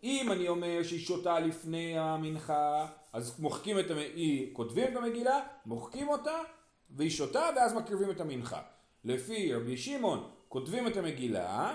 אם 0.02 0.32
אני 0.32 0.48
אומר 0.48 0.82
שהיא 0.82 1.00
שותה 1.00 1.40
לפני 1.40 1.98
המנחה, 1.98 2.86
אז 3.12 3.40
מוחקים 3.40 3.78
את 3.78 3.90
המגילה, 3.90 4.46
כותבים 4.52 4.92
את 4.92 4.96
המגילה, 4.96 5.40
מוחקים 5.66 6.08
אותה, 6.08 6.38
והיא 6.90 7.10
שותה, 7.10 7.48
ואז 7.56 7.74
מקריבים 7.74 8.10
את 8.10 8.20
המנחה. 8.20 8.62
לפי 9.04 9.54
רבי 9.54 9.76
שמעון, 9.76 10.30
כותבים 10.48 10.86
את 10.86 10.96
המגילה, 10.96 11.74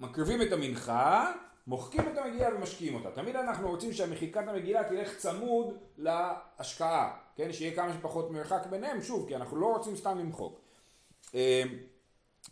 מקריבים 0.00 0.42
את 0.42 0.52
המנחה, 0.52 1.32
מוחקים 1.66 2.00
את 2.12 2.18
המגילה 2.18 2.54
ומשקיעים 2.54 2.94
אותה. 2.94 3.10
תמיד 3.10 3.36
אנחנו 3.36 3.68
רוצים 3.68 3.92
שהמחיקת 3.92 4.48
המגילה 4.48 4.84
תלך 4.84 5.16
צמוד 5.16 5.74
להשקעה, 5.98 7.16
כן? 7.36 7.52
שיהיה 7.52 7.76
כמה 7.76 7.92
שפחות 7.92 8.30
מרחק 8.30 8.66
ביניהם, 8.70 9.02
שוב, 9.02 9.28
כי 9.28 9.36
אנחנו 9.36 9.56
לא 9.56 9.66
רוצים 9.66 9.96
סתם 9.96 10.18
למחוק. 10.18 10.60
אה, 11.34 11.62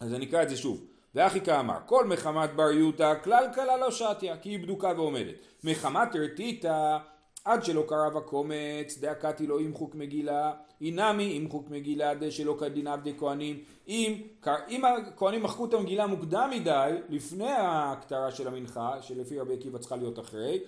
אז 0.00 0.14
אני 0.14 0.26
אקרא 0.26 0.42
את 0.42 0.48
זה 0.48 0.56
שוב. 0.56 0.84
ואחי 1.14 1.40
כאמר, 1.40 1.78
כל 1.86 2.06
מחמת 2.06 2.54
בר 2.54 2.70
יותא 2.70 3.14
כלל 3.24 3.46
כלה 3.54 3.76
לא 3.76 3.90
שתיה, 3.90 4.36
כי 4.36 4.48
היא 4.48 4.62
בדוקה 4.62 4.92
ועומדת. 4.96 5.34
מחמת 5.64 6.16
רטיתא, 6.16 6.98
עד 7.44 7.64
שלא 7.64 7.84
קרב 7.88 8.16
הקומץ, 8.16 8.98
דאקתי 9.00 9.46
לו 9.46 9.58
עם 9.58 9.74
חוק 9.74 9.94
מגילה, 9.94 10.52
אינמי 10.80 11.36
עם 11.36 11.48
חוק 11.48 11.70
מגילה, 11.70 12.14
דשלא 12.14 12.56
כדין 12.60 12.86
עבדי 12.86 13.12
כהנים. 13.18 13.64
אם, 13.88 14.22
אם 14.68 14.84
הכהנים 14.84 15.42
מחקו 15.42 15.64
את 15.64 15.74
המגילה 15.74 16.06
מוקדם 16.06 16.50
מדי, 16.52 16.92
לפני 17.08 17.50
ההקטרה 17.50 18.30
של 18.30 18.48
המנחה, 18.48 19.02
שלפי 19.02 19.38
רבי 19.38 19.54
עקיבא 19.54 19.78
צריכה 19.78 19.96
להיות 19.96 20.18
אחרי, 20.18 20.58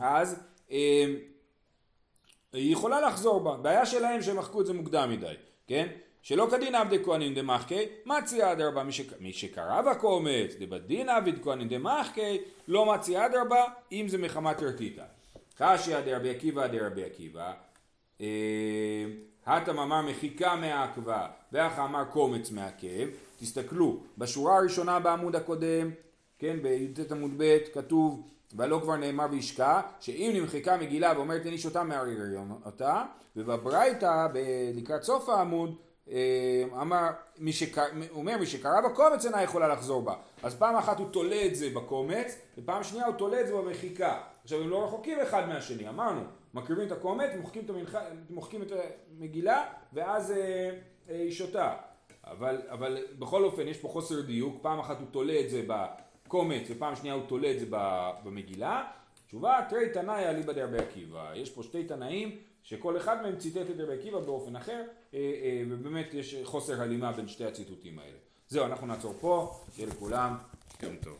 אז 0.00 0.42
אה, 0.70 1.04
היא 2.52 2.72
יכולה 2.72 3.00
לחזור 3.00 3.40
בה. 3.40 3.56
בעיה 3.56 3.86
שלהם 3.86 4.22
שהם 4.22 4.36
מחקו 4.36 4.60
את 4.60 4.66
זה 4.66 4.72
מוקדם 4.72 5.10
מדי, 5.10 5.34
כן? 5.66 5.86
שלא 6.22 6.48
כדין 6.50 6.74
עבדי 6.74 7.04
כהנים 7.04 7.34
דמחקי, 7.34 7.84
מצי 8.06 8.52
אדרבה, 8.52 8.82
מי 9.20 9.32
שקרב 9.32 9.86
הקומץ, 9.88 10.54
דבדין 10.58 11.08
עבד 11.08 11.42
כהנים 11.42 11.68
דמחקי, 11.68 12.38
לא 12.68 12.94
מצי 12.94 13.26
אדרבה, 13.26 13.64
אם 13.92 14.08
זה 14.08 14.18
מחמת 14.18 14.62
רתיתא. 14.62 15.04
קשיא 15.62 16.00
דרבי 16.00 16.30
עקיבא 16.30 16.66
דרבי 16.66 17.04
עקיבא, 17.04 17.52
הטם 19.46 19.78
אמר 19.78 20.02
מחיקה 20.02 20.56
מעכבה, 20.56 21.26
ואח 21.52 21.78
אמר 21.78 22.04
קומץ 22.04 22.50
מעכב, 22.50 23.08
תסתכלו, 23.40 24.00
בשורה 24.18 24.56
הראשונה 24.56 25.00
בעמוד 25.00 25.36
הקודם, 25.36 25.90
כן, 26.38 26.56
בי"ט 26.62 27.12
עמוד 27.12 27.30
ב', 27.36 27.58
כתוב 27.74 28.28
ולא 28.56 28.80
כבר 28.82 28.96
נאמר 28.96 29.26
וישקע, 29.30 29.80
שאם 30.00 30.30
נמחקה 30.34 30.76
מגילה 30.76 31.12
ואומרת 31.16 31.44
אין 31.44 31.52
איש 31.52 31.66
אותה 31.66 31.82
מערער 31.82 32.44
אותה, 32.66 33.04
ובברייתא 33.36 34.26
לקראת 34.74 35.02
סוף 35.02 35.28
העמוד 35.28 35.76
אמר, 36.80 37.08
מי 37.38 37.52
שקר, 37.52 37.84
אומר 38.10 38.36
מי 38.36 38.46
שקרא 38.46 38.80
בקומץ 38.80 39.24
אינה 39.24 39.42
יכולה 39.42 39.68
לחזור 39.68 40.02
בה. 40.02 40.14
אז 40.42 40.54
פעם 40.54 40.76
אחת 40.76 40.98
הוא 40.98 41.06
תולה 41.10 41.46
את 41.46 41.56
זה 41.56 41.70
בקומץ, 41.74 42.36
ופעם 42.58 42.84
שנייה 42.84 43.06
הוא 43.06 43.14
תולה 43.14 43.40
את 43.40 43.46
זה 43.46 43.54
במחיקה. 43.54 44.20
עכשיו 44.42 44.60
הם 44.60 44.68
לא 44.68 44.84
רחוקים 44.84 45.20
אחד 45.20 45.48
מהשני, 45.48 45.88
אמרנו, 45.88 46.20
מקריבים 46.54 46.86
את 46.86 46.92
הקומץ, 46.92 47.30
מוחקים 47.40 47.64
את, 47.64 47.70
המנח... 47.70 47.94
מוחקים 48.30 48.62
את 48.62 48.72
המגילה, 49.18 49.66
ואז 49.92 50.30
אה, 50.30 50.36
אה, 50.36 51.16
היא 51.16 51.32
שותה. 51.32 51.76
אבל, 52.24 52.62
אבל 52.68 52.98
בכל 53.18 53.44
אופן 53.44 53.68
יש 53.68 53.78
פה 53.78 53.88
חוסר 53.88 54.20
דיוק, 54.20 54.58
פעם 54.62 54.78
אחת 54.78 54.98
הוא 55.00 55.06
תולה 55.10 55.40
את 55.40 55.50
זה 55.50 55.62
בקומץ, 55.66 56.62
ופעם 56.70 56.96
שנייה 56.96 57.14
הוא 57.14 57.22
תולה 57.26 57.50
את 57.50 57.60
זה 57.60 57.66
במגילה. 58.24 58.84
תשובה, 59.26 59.60
תראי 59.68 59.90
תנאי 59.92 60.24
אליבא 60.24 60.52
דרבי 60.52 60.78
עקיבא. 60.78 61.32
יש 61.34 61.50
פה 61.50 61.62
שתי 61.62 61.84
תנאים 61.84 62.38
שכל 62.62 62.96
אחד 62.96 63.22
מהם 63.22 63.36
ציטט 63.36 63.70
את 63.70 63.80
רבי 63.80 63.94
עקיבא 63.94 64.20
באופן 64.20 64.56
אחר, 64.56 64.82
אה, 65.14 65.18
אה, 65.18 65.62
ובאמת 65.70 66.14
יש 66.14 66.36
חוסר 66.44 66.82
הלימה 66.82 67.12
בין 67.12 67.28
שתי 67.28 67.44
הציטוטים 67.44 67.98
האלה. 67.98 68.16
זהו, 68.48 68.66
אנחנו 68.66 68.86
נעצור 68.86 69.14
פה, 69.20 69.60
שיהיה 69.74 69.88
לכולם 69.88 70.36
יום 70.82 70.96
טוב. 70.96 71.18